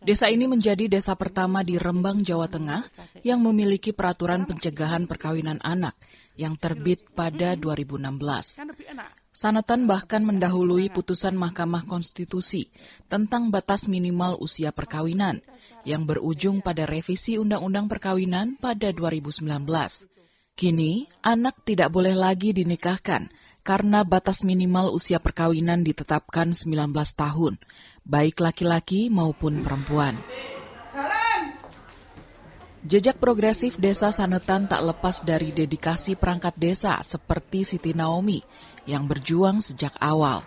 Desa 0.00 0.28
ini 0.32 0.48
menjadi 0.48 0.88
desa 0.88 1.16
pertama 1.16 1.60
di 1.64 1.76
Rembang, 1.76 2.20
Jawa 2.20 2.48
Tengah 2.48 2.84
yang 3.24 3.40
memiliki 3.44 3.92
peraturan 3.92 4.48
pencegahan 4.48 5.04
perkawinan 5.08 5.60
anak 5.60 5.92
yang 6.36 6.56
terbit 6.56 7.04
pada 7.12 7.52
2016. 7.56 8.64
Sanatan 9.40 9.88
bahkan 9.88 10.20
mendahului 10.20 10.92
putusan 10.92 11.32
Mahkamah 11.32 11.88
Konstitusi 11.88 12.68
tentang 13.08 13.48
batas 13.48 13.88
minimal 13.88 14.36
usia 14.36 14.68
perkawinan 14.68 15.40
yang 15.88 16.04
berujung 16.04 16.60
pada 16.60 16.84
revisi 16.84 17.40
Undang-Undang 17.40 17.88
Perkawinan 17.88 18.60
pada 18.60 18.92
2019. 18.92 19.64
Kini, 20.52 21.08
anak 21.24 21.64
tidak 21.64 21.88
boleh 21.88 22.12
lagi 22.12 22.52
dinikahkan 22.52 23.32
karena 23.64 24.04
batas 24.04 24.44
minimal 24.44 24.92
usia 24.92 25.16
perkawinan 25.16 25.88
ditetapkan 25.88 26.52
19 26.52 26.92
tahun, 27.16 27.56
baik 28.04 28.44
laki-laki 28.44 29.08
maupun 29.08 29.64
perempuan. 29.64 30.20
Jejak 32.80 33.20
progresif 33.20 33.76
desa 33.76 34.08
Sanetan 34.08 34.64
tak 34.64 34.80
lepas 34.80 35.20
dari 35.20 35.52
dedikasi 35.52 36.16
perangkat 36.16 36.56
desa 36.56 36.96
seperti 37.04 37.60
Siti 37.60 37.92
Naomi 37.92 38.40
yang 38.88 39.04
berjuang 39.04 39.60
sejak 39.60 39.92
awal. 40.00 40.40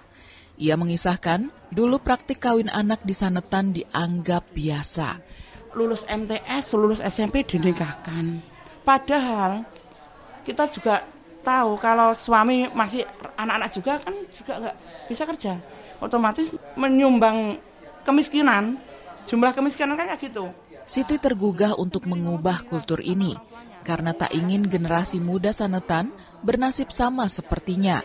Ia 0.57 0.73
mengisahkan, 0.73 1.53
dulu 1.69 2.01
praktik 2.01 2.41
kawin 2.41 2.73
anak 2.73 3.05
di 3.05 3.13
Sanetan 3.13 3.69
dianggap 3.77 4.49
biasa. 4.49 5.21
Lulus 5.77 6.09
MTS, 6.09 6.73
lulus 6.73 7.05
SMP 7.05 7.45
dinikahkan. 7.45 8.41
Padahal 8.81 9.61
kita 10.41 10.73
juga 10.73 11.05
tahu 11.45 11.77
kalau 11.77 12.17
suami 12.17 12.65
masih 12.73 13.05
anak-anak 13.37 13.69
juga 13.69 13.93
kan 14.01 14.15
juga 14.33 14.53
nggak 14.57 14.75
bisa 15.05 15.23
kerja. 15.29 15.53
Otomatis 16.01 16.49
menyumbang 16.73 17.61
kemiskinan. 18.01 18.81
Jumlah 19.29 19.53
kemiskinan 19.53 19.93
kan 19.93 20.09
kayak 20.09 20.33
gitu 20.33 20.62
Siti 20.83 21.15
tergugah 21.15 21.79
untuk 21.79 22.03
mengubah 22.05 22.67
kultur 22.67 22.99
ini 22.99 23.35
karena 23.87 24.11
tak 24.15 24.31
ingin 24.35 24.67
generasi 24.67 25.19
muda 25.19 25.51
Sanetan 25.51 26.11
bernasib 26.43 26.91
sama 26.91 27.27
sepertinya, 27.27 28.03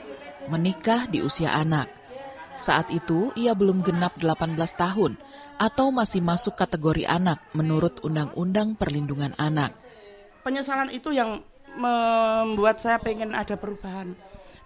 menikah 0.50 1.06
di 1.10 1.22
usia 1.22 1.54
anak. 1.54 1.90
Saat 2.58 2.90
itu 2.90 3.30
ia 3.38 3.54
belum 3.54 3.86
genap 3.86 4.18
18 4.18 4.58
tahun 4.74 5.14
atau 5.58 5.94
masih 5.94 6.22
masuk 6.22 6.58
kategori 6.58 7.06
anak 7.06 7.38
menurut 7.54 8.02
Undang-Undang 8.02 8.74
Perlindungan 8.74 9.34
Anak. 9.38 9.78
Penyesalan 10.42 10.90
itu 10.90 11.14
yang 11.14 11.38
membuat 11.78 12.82
saya 12.82 12.98
pengen 12.98 13.34
ada 13.34 13.54
perubahan. 13.54 14.14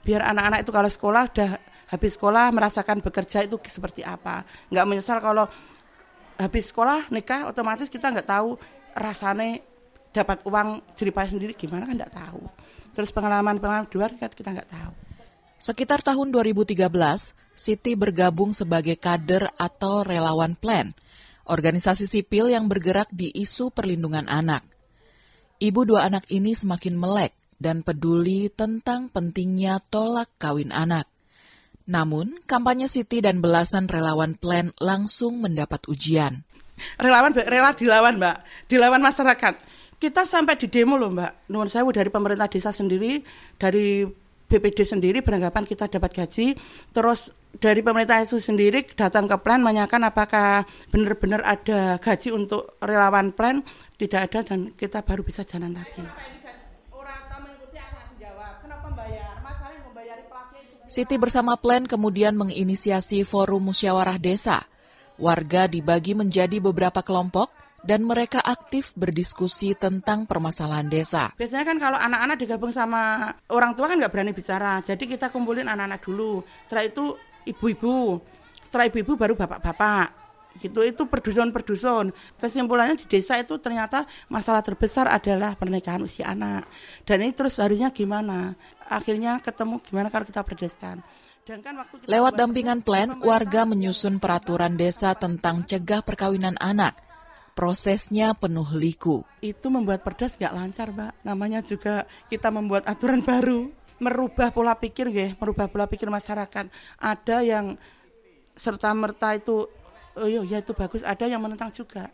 Biar 0.00 0.24
anak-anak 0.24 0.64
itu 0.64 0.72
kalau 0.72 0.88
sekolah 0.88 1.22
udah 1.28 1.50
habis 1.92 2.16
sekolah 2.16 2.48
merasakan 2.48 3.04
bekerja 3.04 3.44
itu 3.44 3.60
seperti 3.68 4.00
apa. 4.00 4.48
Nggak 4.72 4.86
menyesal 4.88 5.20
kalau 5.20 5.44
habis 6.42 6.74
sekolah 6.74 7.08
nikah 7.14 7.46
otomatis 7.46 7.86
kita 7.86 8.10
nggak 8.10 8.26
tahu 8.26 8.58
rasanya 8.98 9.62
dapat 10.12 10.44
uang 10.44 10.82
jeripaya 10.98 11.30
sendiri 11.30 11.56
gimana 11.56 11.88
kan 11.88 11.96
nggak 11.96 12.14
tahu. 12.14 12.42
Terus 12.92 13.08
pengalaman-pengalaman 13.14 13.88
di 13.88 13.96
luar 13.96 14.12
kita 14.12 14.50
nggak 14.52 14.68
tahu. 14.68 14.92
Sekitar 15.62 16.02
tahun 16.02 16.34
2013, 16.34 16.74
Siti 17.52 17.92
bergabung 17.94 18.50
sebagai 18.50 18.96
kader 18.96 19.52
atau 19.60 20.02
relawan 20.02 20.56
plan, 20.56 20.90
organisasi 21.44 22.08
sipil 22.08 22.48
yang 22.48 22.66
bergerak 22.66 23.12
di 23.12 23.28
isu 23.28 23.68
perlindungan 23.68 24.24
anak. 24.26 24.64
Ibu 25.62 25.86
dua 25.86 26.08
anak 26.10 26.26
ini 26.32 26.56
semakin 26.56 26.96
melek 26.98 27.36
dan 27.60 27.86
peduli 27.86 28.50
tentang 28.50 29.12
pentingnya 29.12 29.78
tolak 29.92 30.32
kawin 30.40 30.74
anak. 30.74 31.11
Namun, 31.86 32.38
kampanye 32.46 32.86
Siti 32.86 33.18
dan 33.18 33.42
belasan 33.42 33.90
relawan 33.90 34.38
plan 34.38 34.70
langsung 34.78 35.42
mendapat 35.42 35.82
ujian. 35.90 36.46
Relawan 36.98 37.34
rela 37.34 37.74
dilawan, 37.74 38.18
Mbak. 38.18 38.36
Dilawan 38.70 39.02
masyarakat. 39.02 39.54
Kita 39.98 40.26
sampai 40.26 40.58
di 40.58 40.66
demo 40.66 40.98
loh, 40.98 41.10
Mbak. 41.14 41.50
Nuwun 41.50 41.70
saya 41.70 41.86
dari 41.94 42.10
pemerintah 42.10 42.50
desa 42.50 42.74
sendiri, 42.74 43.22
dari 43.58 44.02
BPD 44.52 44.84
sendiri 44.84 45.24
beranggapan 45.24 45.64
kita 45.64 45.88
dapat 45.88 46.12
gaji, 46.12 46.52
terus 46.92 47.32
dari 47.56 47.80
pemerintah 47.80 48.20
itu 48.20 48.36
sendiri 48.36 48.84
datang 48.92 49.24
ke 49.24 49.36
plan 49.40 49.64
menanyakan 49.64 50.12
apakah 50.12 50.68
benar-benar 50.92 51.40
ada 51.40 51.96
gaji 51.96 52.36
untuk 52.36 52.76
relawan 52.84 53.32
plan, 53.32 53.64
tidak 53.96 54.28
ada 54.28 54.44
dan 54.44 54.68
kita 54.76 55.00
baru 55.00 55.24
bisa 55.24 55.40
jalan 55.48 55.72
lagi. 55.72 56.04
Siti 60.92 61.16
bersama 61.16 61.56
Plan 61.56 61.88
kemudian 61.88 62.36
menginisiasi 62.36 63.24
forum 63.24 63.72
musyawarah 63.72 64.20
desa. 64.20 64.68
Warga 65.16 65.64
dibagi 65.64 66.12
menjadi 66.12 66.60
beberapa 66.60 67.00
kelompok 67.00 67.48
dan 67.80 68.04
mereka 68.04 68.44
aktif 68.44 68.92
berdiskusi 68.92 69.72
tentang 69.72 70.28
permasalahan 70.28 70.92
desa. 70.92 71.32
Biasanya 71.40 71.64
kan 71.64 71.78
kalau 71.80 71.96
anak-anak 71.96 72.36
digabung 72.36 72.76
sama 72.76 73.32
orang 73.48 73.72
tua 73.72 73.88
kan 73.88 73.96
nggak 73.96 74.12
berani 74.12 74.36
bicara, 74.36 74.84
jadi 74.84 75.00
kita 75.00 75.32
kumpulin 75.32 75.64
anak-anak 75.64 76.04
dulu. 76.04 76.44
Setelah 76.68 76.84
itu 76.84 77.16
ibu-ibu, 77.48 78.20
setelah 78.60 78.84
ibu-ibu 78.92 79.16
baru 79.16 79.32
bapak-bapak 79.32 80.20
gitu 80.60 80.84
itu 80.84 81.08
perdusun-perdusun 81.08 82.12
kesimpulannya 82.36 83.00
di 83.00 83.06
desa 83.08 83.40
itu 83.40 83.56
ternyata 83.56 84.04
masalah 84.28 84.60
terbesar 84.60 85.08
adalah 85.08 85.56
pernikahan 85.56 86.04
usia 86.04 86.28
anak 86.28 86.68
dan 87.08 87.24
ini 87.24 87.32
terus 87.32 87.56
harusnya 87.56 87.88
gimana 87.88 88.52
akhirnya 88.92 89.40
ketemu 89.40 89.80
gimana 89.80 90.08
kalau 90.12 90.24
kita 90.28 90.44
berdeskan 90.44 91.00
kan 91.42 91.74
waktu 91.74 91.94
kita 91.98 92.06
Lewat 92.06 92.38
dampingan 92.38 92.86
plan, 92.86 93.18
warga 93.18 93.66
menyusun 93.66 94.22
peraturan 94.22 94.78
desa 94.78 95.10
tentang 95.18 95.66
cegah 95.66 96.06
perkawinan 96.06 96.54
anak. 96.62 96.94
Prosesnya 97.52 98.32
penuh 98.32 98.70
liku. 98.72 99.26
Itu 99.42 99.68
membuat 99.68 100.06
perdas 100.06 100.38
gak 100.38 100.54
lancar, 100.54 100.94
Mbak. 100.94 101.26
Namanya 101.26 101.60
juga 101.60 102.06
kita 102.30 102.48
membuat 102.54 102.86
aturan 102.86 103.26
baru. 103.26 103.74
Merubah 103.98 104.54
pola 104.54 104.78
pikir, 104.78 105.10
ya, 105.10 105.34
merubah 105.38 105.66
pola 105.66 105.90
pikir 105.90 106.06
masyarakat. 106.10 106.70
Ada 107.02 107.42
yang 107.42 107.74
serta-merta 108.54 109.34
itu 109.34 109.66
oh 110.16 110.28
iya 110.28 110.60
itu 110.60 110.76
bagus 110.76 111.00
ada 111.00 111.24
yang 111.24 111.40
menentang 111.40 111.72
juga 111.72 112.12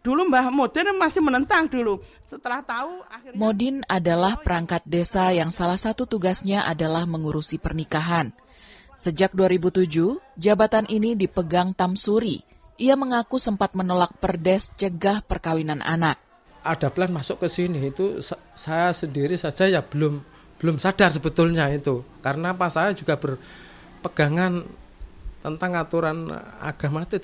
dulu 0.00 0.28
Mbah 0.28 0.48
Modin 0.52 0.96
masih 0.96 1.20
menentang 1.20 1.68
dulu. 1.68 2.00
Setelah 2.24 2.64
tahu 2.64 3.04
akhirnya 3.08 3.36
Modin 3.36 3.76
adalah 3.86 4.40
perangkat 4.40 4.84
desa 4.88 5.28
yang 5.32 5.52
salah 5.52 5.76
satu 5.76 6.08
tugasnya 6.08 6.64
adalah 6.64 7.04
mengurusi 7.04 7.60
pernikahan. 7.60 8.32
Sejak 8.96 9.32
2007 9.32 10.20
jabatan 10.36 10.84
ini 10.92 11.16
dipegang 11.16 11.72
Tamsuri. 11.72 12.44
Ia 12.80 12.96
mengaku 12.96 13.36
sempat 13.36 13.76
menolak 13.76 14.16
perdes 14.20 14.72
cegah 14.76 15.24
perkawinan 15.24 15.84
anak. 15.84 16.20
Ada 16.60 16.92
plan 16.92 17.08
masuk 17.08 17.40
ke 17.40 17.48
sini 17.48 17.80
itu 17.88 18.20
saya 18.52 18.92
sendiri 18.92 19.36
saja 19.40 19.64
ya 19.64 19.80
belum 19.80 20.20
belum 20.60 20.76
sadar 20.76 21.12
sebetulnya 21.12 21.72
itu. 21.72 22.04
Karena 22.20 22.52
apa? 22.52 22.68
Saya 22.68 22.92
juga 22.92 23.16
berpegangan 23.16 24.64
tentang 25.40 25.72
aturan 25.80 26.28
agama 26.60 27.08
itu 27.08 27.16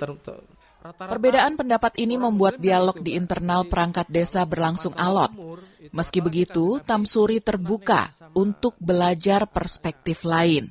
Perbedaan 0.94 1.59
pendapat 1.59 1.99
ini 1.99 2.14
membuat 2.14 2.62
dialog 2.62 3.01
di 3.03 3.18
internal 3.18 3.66
perangkat 3.66 4.07
desa 4.07 4.46
berlangsung 4.46 4.94
alot. 4.94 5.35
Meski 5.90 6.22
begitu, 6.22 6.79
Tamsuri 6.85 7.42
terbuka 7.42 8.12
untuk 8.37 8.79
belajar 8.79 9.51
perspektif 9.51 10.22
lain. 10.22 10.70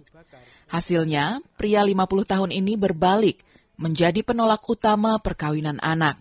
Hasilnya, 0.71 1.43
pria 1.59 1.83
50 1.83 2.31
tahun 2.31 2.51
ini 2.55 2.79
berbalik 2.79 3.43
menjadi 3.75 4.23
penolak 4.23 4.63
utama 4.69 5.19
perkawinan 5.19 5.79
anak. 5.83 6.19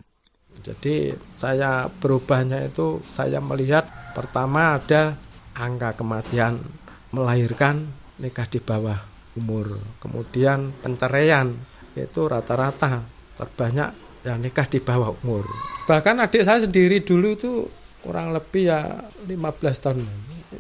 Jadi 0.63 1.15
saya 1.35 1.91
berubahnya 1.91 2.63
itu 2.71 3.03
saya 3.11 3.43
melihat 3.43 3.87
pertama 4.15 4.79
ada 4.79 5.19
angka 5.55 5.99
kematian 5.99 6.63
melahirkan 7.11 7.91
nikah 8.23 8.47
di 8.47 8.63
bawah 8.63 8.99
umur. 9.35 9.83
Kemudian 9.99 10.71
penceraian 10.83 11.51
itu 11.95 12.21
rata-rata 12.27 13.14
terbanyak 13.37 13.91
yang 14.25 14.41
nikah 14.41 14.67
di 14.69 14.81
bawah 14.81 15.13
umur. 15.23 15.45
Bahkan 15.85 16.23
adik 16.25 16.43
saya 16.47 16.65
sendiri 16.65 17.05
dulu 17.05 17.29
itu 17.37 17.53
kurang 18.01 18.33
lebih 18.33 18.73
ya 18.73 19.05
15 19.29 19.85
tahun. 19.85 20.01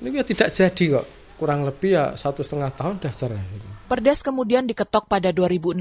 Ini 0.00 0.08
ya 0.20 0.24
tidak 0.24 0.52
jadi 0.52 0.84
kok. 1.00 1.06
Kurang 1.40 1.64
lebih 1.64 1.96
ya 1.96 2.04
satu 2.14 2.44
setengah 2.44 2.70
tahun 2.72 3.00
sudah 3.00 3.14
cerai. 3.14 3.46
Perdes 3.88 4.20
kemudian 4.24 4.68
diketok 4.68 5.08
pada 5.08 5.32
2016. 5.32 5.80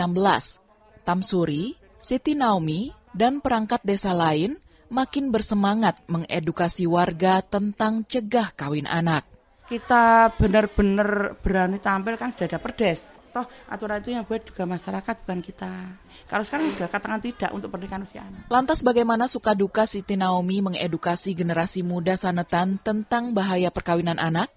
Tamsuri, 1.03 1.75
Siti 1.99 2.33
Naomi, 2.35 2.91
dan 3.11 3.43
perangkat 3.43 3.83
desa 3.83 4.15
lain 4.15 4.55
makin 4.87 5.29
bersemangat 5.33 5.99
mengedukasi 6.07 6.87
warga 6.87 7.43
tentang 7.43 8.07
cegah 8.07 8.55
kawin 8.55 8.87
anak 8.87 9.27
kita 9.67 10.29
benar-benar 10.35 11.39
berani 11.39 11.79
tampil 11.79 12.19
kan 12.19 12.35
sudah 12.35 12.47
ada 12.51 12.59
perdes. 12.59 13.09
Toh 13.33 13.47
aturan 13.65 13.97
itu 14.03 14.13
yang 14.13 14.27
buat 14.27 14.45
juga 14.45 14.69
masyarakat 14.69 15.15
bukan 15.25 15.39
kita. 15.41 15.71
Kalau 16.27 16.43
sekarang 16.47 16.71
sudah 16.73 16.89
katakan 16.89 17.19
tidak 17.21 17.51
untuk 17.51 17.69
pernikahan 17.69 18.03
usia 18.03 18.23
anak. 18.23 18.47
Lantas 18.47 18.81
bagaimana 18.81 19.27
suka 19.27 19.53
duka 19.53 19.83
Siti 19.83 20.15
Naomi 20.15 20.63
mengedukasi 20.63 21.35
generasi 21.35 21.83
muda 21.83 22.15
Sanetan 22.15 22.79
tentang 22.79 23.35
bahaya 23.35 23.69
perkawinan 23.69 24.17
anak? 24.17 24.49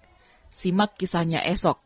Simak 0.49 0.95
kisahnya 0.97 1.43
esok. 1.43 1.83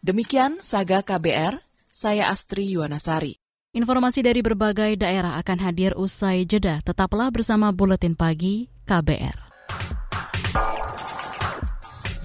Demikian 0.00 0.62
Saga 0.62 1.02
KBR, 1.02 1.58
saya 1.90 2.30
Astri 2.30 2.70
Yuwanasari. 2.70 3.36
Informasi 3.76 4.24
dari 4.24 4.40
berbagai 4.40 4.96
daerah 4.96 5.36
akan 5.36 5.58
hadir 5.60 5.92
usai 5.98 6.48
jeda. 6.48 6.80
Tetaplah 6.80 7.28
bersama 7.28 7.68
Buletin 7.74 8.16
Pagi 8.16 8.70
KBR. 8.88 9.48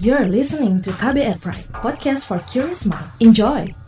You're 0.00 0.28
listening 0.28 0.80
to 0.84 0.92
KBR 0.96 1.40
Pride, 1.40 1.68
podcast 1.80 2.28
for 2.28 2.40
curious 2.48 2.84
mind. 2.84 3.08
Enjoy! 3.20 3.83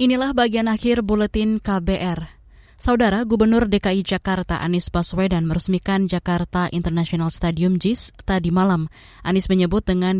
Inilah 0.00 0.32
bagian 0.32 0.64
akhir 0.64 1.04
buletin 1.04 1.60
KBR. 1.60 2.24
Saudara 2.80 3.20
Gubernur 3.28 3.68
DKI 3.68 4.00
Jakarta 4.00 4.56
Anies 4.56 4.88
Baswedan 4.88 5.44
meresmikan 5.44 6.08
Jakarta 6.08 6.72
International 6.72 7.28
Stadium 7.28 7.76
JIS 7.76 8.16
tadi 8.24 8.48
malam. 8.48 8.88
Anies 9.20 9.52
menyebut 9.52 9.84
dengan, 9.84 10.16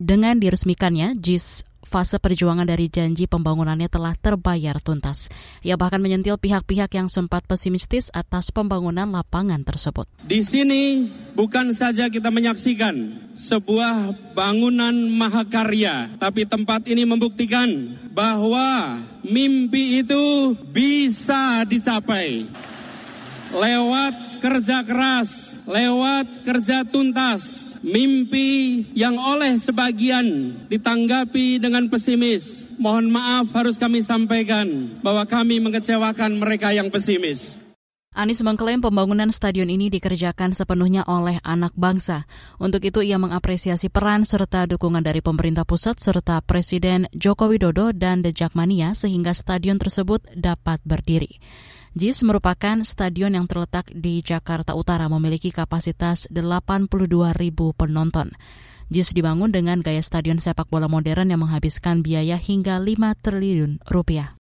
dengan 0.00 0.40
diresmikannya 0.40 1.20
JIS 1.20 1.68
fase 1.90 2.22
perjuangan 2.22 2.62
dari 2.62 2.86
janji 2.86 3.26
pembangunannya 3.26 3.90
telah 3.90 4.14
terbayar 4.14 4.78
tuntas. 4.78 5.26
Ia 5.66 5.74
bahkan 5.74 5.98
menyentil 5.98 6.38
pihak-pihak 6.38 6.94
yang 6.94 7.10
sempat 7.10 7.42
pesimistis 7.50 8.14
atas 8.14 8.54
pembangunan 8.54 9.10
lapangan 9.10 9.66
tersebut. 9.66 10.06
Di 10.22 10.46
sini 10.46 11.10
bukan 11.34 11.74
saja 11.74 12.06
kita 12.06 12.30
menyaksikan 12.30 12.94
sebuah 13.34 14.14
bangunan 14.38 14.94
mahakarya, 15.18 16.14
tapi 16.22 16.46
tempat 16.46 16.86
ini 16.86 17.02
membuktikan 17.02 17.66
bahwa 18.14 19.02
mimpi 19.26 20.06
itu 20.06 20.54
bisa 20.70 21.66
dicapai 21.66 22.46
lewat 23.50 24.29
kerja 24.40 24.82
keras, 24.82 25.60
lewat 25.68 26.48
kerja 26.48 26.82
tuntas, 26.88 27.76
mimpi 27.84 28.82
yang 28.96 29.20
oleh 29.20 29.54
sebagian 29.60 30.56
ditanggapi 30.72 31.60
dengan 31.60 31.86
pesimis. 31.92 32.72
Mohon 32.80 33.12
maaf 33.12 33.52
harus 33.52 33.76
kami 33.76 34.00
sampaikan 34.00 34.98
bahwa 35.04 35.28
kami 35.28 35.60
mengecewakan 35.60 36.40
mereka 36.40 36.72
yang 36.72 36.88
pesimis. 36.88 37.60
Anies 38.10 38.42
mengklaim 38.42 38.82
pembangunan 38.82 39.30
stadion 39.30 39.70
ini 39.70 39.86
dikerjakan 39.86 40.50
sepenuhnya 40.50 41.06
oleh 41.06 41.38
anak 41.46 41.70
bangsa. 41.78 42.26
Untuk 42.58 42.82
itu 42.82 43.06
ia 43.06 43.22
mengapresiasi 43.22 43.86
peran 43.86 44.26
serta 44.26 44.66
dukungan 44.66 44.98
dari 44.98 45.22
pemerintah 45.22 45.62
pusat 45.62 46.02
serta 46.02 46.42
Presiden 46.42 47.06
Joko 47.14 47.46
Widodo 47.46 47.94
dan 47.94 48.26
The 48.26 48.34
Jakmania 48.34 48.98
sehingga 48.98 49.30
stadion 49.30 49.78
tersebut 49.78 50.26
dapat 50.34 50.82
berdiri. 50.82 51.38
JIS 51.90 52.22
merupakan 52.22 52.86
stadion 52.86 53.34
yang 53.34 53.50
terletak 53.50 53.90
di 53.90 54.22
Jakarta 54.22 54.78
Utara 54.78 55.10
memiliki 55.10 55.50
kapasitas 55.50 56.30
82 56.30 56.86
ribu 57.34 57.74
penonton. 57.74 58.30
JIS 58.94 59.10
dibangun 59.10 59.50
dengan 59.50 59.82
gaya 59.82 59.98
stadion 59.98 60.38
sepak 60.38 60.70
bola 60.70 60.86
modern 60.86 61.34
yang 61.34 61.42
menghabiskan 61.42 62.06
biaya 62.06 62.38
hingga 62.38 62.78
5 62.78 62.94
triliun 63.26 63.82
rupiah. 63.90 64.38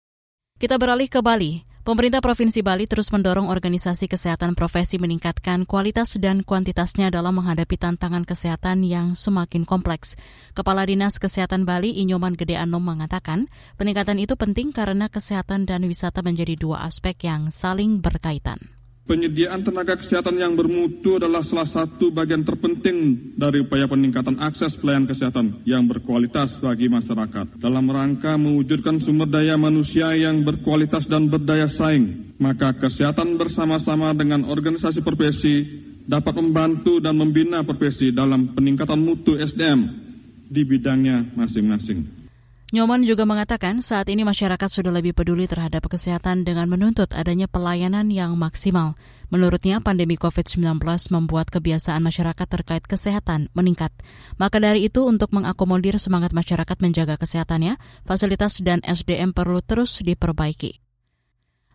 Kita 0.62 0.78
beralih 0.78 1.10
ke 1.10 1.26
Bali. 1.26 1.66
Pemerintah 1.90 2.22
Provinsi 2.22 2.62
Bali 2.62 2.86
terus 2.86 3.10
mendorong 3.10 3.50
organisasi 3.50 4.06
kesehatan 4.06 4.54
profesi 4.54 5.02
meningkatkan 5.02 5.66
kualitas 5.66 6.22
dan 6.22 6.46
kuantitasnya 6.46 7.10
dalam 7.10 7.42
menghadapi 7.42 7.82
tantangan 7.82 8.30
kesehatan 8.30 8.86
yang 8.86 9.18
semakin 9.18 9.66
kompleks. 9.66 10.14
Kepala 10.54 10.86
Dinas 10.86 11.18
Kesehatan 11.18 11.66
Bali 11.66 11.98
Inyoman 11.98 12.38
Gede 12.38 12.62
Anom 12.62 12.86
mengatakan, 12.86 13.50
peningkatan 13.82 14.22
itu 14.22 14.38
penting 14.38 14.70
karena 14.70 15.10
kesehatan 15.10 15.66
dan 15.66 15.82
wisata 15.82 16.22
menjadi 16.22 16.62
dua 16.62 16.86
aspek 16.86 17.26
yang 17.26 17.50
saling 17.50 18.06
berkaitan. 18.06 18.79
Penyediaan 19.10 19.66
tenaga 19.66 19.98
kesehatan 19.98 20.38
yang 20.38 20.54
bermutu 20.54 21.18
adalah 21.18 21.42
salah 21.42 21.66
satu 21.66 22.14
bagian 22.14 22.46
terpenting 22.46 23.18
dari 23.34 23.66
upaya 23.66 23.90
peningkatan 23.90 24.38
akses 24.38 24.78
pelayanan 24.78 25.10
kesehatan 25.10 25.66
yang 25.66 25.90
berkualitas 25.90 26.62
bagi 26.62 26.94
masyarakat. 26.94 27.58
Dalam 27.58 27.90
rangka 27.90 28.38
mewujudkan 28.38 29.02
sumber 29.02 29.26
daya 29.26 29.58
manusia 29.58 30.14
yang 30.14 30.46
berkualitas 30.46 31.10
dan 31.10 31.26
berdaya 31.26 31.66
saing, 31.66 32.38
maka 32.38 32.70
kesehatan 32.78 33.34
bersama-sama 33.34 34.14
dengan 34.14 34.46
organisasi 34.46 35.02
profesi 35.02 35.66
dapat 36.06 36.38
membantu 36.38 37.02
dan 37.02 37.18
membina 37.18 37.66
profesi 37.66 38.14
dalam 38.14 38.54
peningkatan 38.54 39.02
mutu 39.02 39.42
SDM 39.42 39.90
di 40.46 40.62
bidangnya 40.62 41.34
masing-masing. 41.34 42.19
Nyoman 42.70 43.02
juga 43.02 43.26
mengatakan 43.26 43.82
saat 43.82 44.14
ini 44.14 44.22
masyarakat 44.22 44.70
sudah 44.70 44.94
lebih 44.94 45.18
peduli 45.18 45.50
terhadap 45.50 45.90
kesehatan 45.90 46.46
dengan 46.46 46.70
menuntut 46.70 47.10
adanya 47.18 47.50
pelayanan 47.50 48.14
yang 48.14 48.38
maksimal. 48.38 48.94
Menurutnya, 49.34 49.82
pandemi 49.82 50.22
COVID-19 50.22 50.78
membuat 51.10 51.50
kebiasaan 51.50 52.06
masyarakat 52.06 52.46
terkait 52.46 52.86
kesehatan 52.86 53.50
meningkat. 53.58 53.90
Maka 54.38 54.62
dari 54.62 54.86
itu, 54.86 55.02
untuk 55.02 55.34
mengakomodir 55.34 55.98
semangat 55.98 56.30
masyarakat 56.30 56.78
menjaga 56.78 57.18
kesehatannya, 57.18 57.82
fasilitas 58.06 58.62
dan 58.62 58.86
SDM 58.86 59.34
perlu 59.34 59.66
terus 59.66 60.06
diperbaiki. 60.06 60.89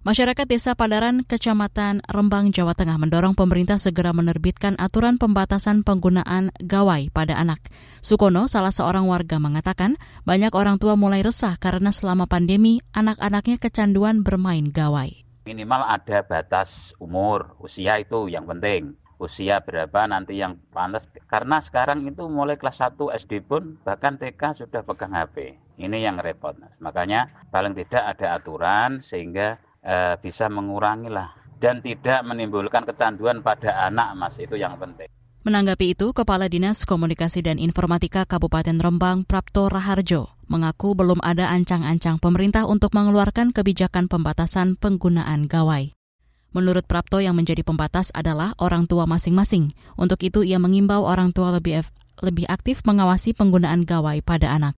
Masyarakat 0.05 0.45
Desa 0.45 0.77
Padaran, 0.77 1.25
Kecamatan 1.25 2.05
Rembang, 2.05 2.53
Jawa 2.53 2.77
Tengah 2.77 3.01
mendorong 3.01 3.33
pemerintah 3.33 3.81
segera 3.81 4.13
menerbitkan 4.13 4.77
aturan 4.77 5.17
pembatasan 5.17 5.81
penggunaan 5.81 6.53
gawai 6.61 7.09
pada 7.09 7.41
anak. 7.41 7.65
Sukono, 8.05 8.45
salah 8.45 8.69
seorang 8.69 9.09
warga, 9.09 9.41
mengatakan 9.41 9.97
banyak 10.29 10.53
orang 10.53 10.77
tua 10.77 10.93
mulai 10.93 11.25
resah 11.25 11.57
karena 11.57 11.89
selama 11.89 12.29
pandemi 12.29 12.85
anak-anaknya 12.93 13.57
kecanduan 13.57 14.21
bermain 14.21 14.69
gawai. 14.69 15.25
Minimal 15.49 15.81
ada 15.89 16.21
batas 16.21 16.93
umur, 17.01 17.57
usia 17.57 17.97
itu 17.97 18.29
yang 18.29 18.45
penting. 18.45 19.01
Usia 19.17 19.65
berapa 19.65 20.05
nanti 20.05 20.37
yang 20.37 20.61
pantas. 20.69 21.09
Karena 21.33 21.65
sekarang 21.65 22.05
itu 22.05 22.29
mulai 22.29 22.61
kelas 22.61 22.85
1 22.85 23.01
SD 23.25 23.41
pun 23.49 23.81
bahkan 23.81 24.21
TK 24.21 24.69
sudah 24.69 24.85
pegang 24.85 25.17
HP. 25.17 25.57
Ini 25.81 25.97
yang 25.97 26.21
repot. 26.21 26.53
Makanya 26.85 27.49
paling 27.49 27.73
tidak 27.73 28.05
ada 28.05 28.37
aturan 28.37 29.01
sehingga 29.01 29.65
eh, 29.85 30.17
bisa 30.19 30.49
mengurangi 30.49 31.13
lah 31.13 31.31
dan 31.61 31.85
tidak 31.85 32.25
menimbulkan 32.25 32.89
kecanduan 32.89 33.45
pada 33.45 33.87
anak 33.87 34.17
mas 34.17 34.37
itu 34.41 34.57
yang 34.57 34.75
penting. 34.81 35.07
Menanggapi 35.45 35.93
itu, 35.93 36.17
Kepala 36.17 36.49
Dinas 36.49 36.89
Komunikasi 36.89 37.45
dan 37.45 37.61
Informatika 37.61 38.25
Kabupaten 38.25 38.81
Rembang 38.81 39.29
Prapto 39.29 39.69
Raharjo 39.69 40.33
mengaku 40.49 40.97
belum 40.97 41.21
ada 41.21 41.53
ancang-ancang 41.53 42.17
pemerintah 42.17 42.65
untuk 42.65 42.97
mengeluarkan 42.97 43.53
kebijakan 43.53 44.09
pembatasan 44.09 44.77
penggunaan 44.81 45.45
gawai. 45.45 45.93
Menurut 46.55 46.87
Prapto 46.87 47.19
yang 47.19 47.37
menjadi 47.37 47.67
pembatas 47.67 48.15
adalah 48.15 48.55
orang 48.63 48.87
tua 48.87 49.05
masing-masing. 49.11 49.75
Untuk 49.99 50.23
itu 50.23 50.47
ia 50.47 50.63
mengimbau 50.63 51.03
orang 51.05 51.35
tua 51.35 51.51
lebih 51.51 51.85
lebih 52.23 52.47
aktif 52.47 52.87
mengawasi 52.87 53.35
penggunaan 53.35 53.83
gawai 53.83 54.23
pada 54.23 54.55
anak. 54.55 54.79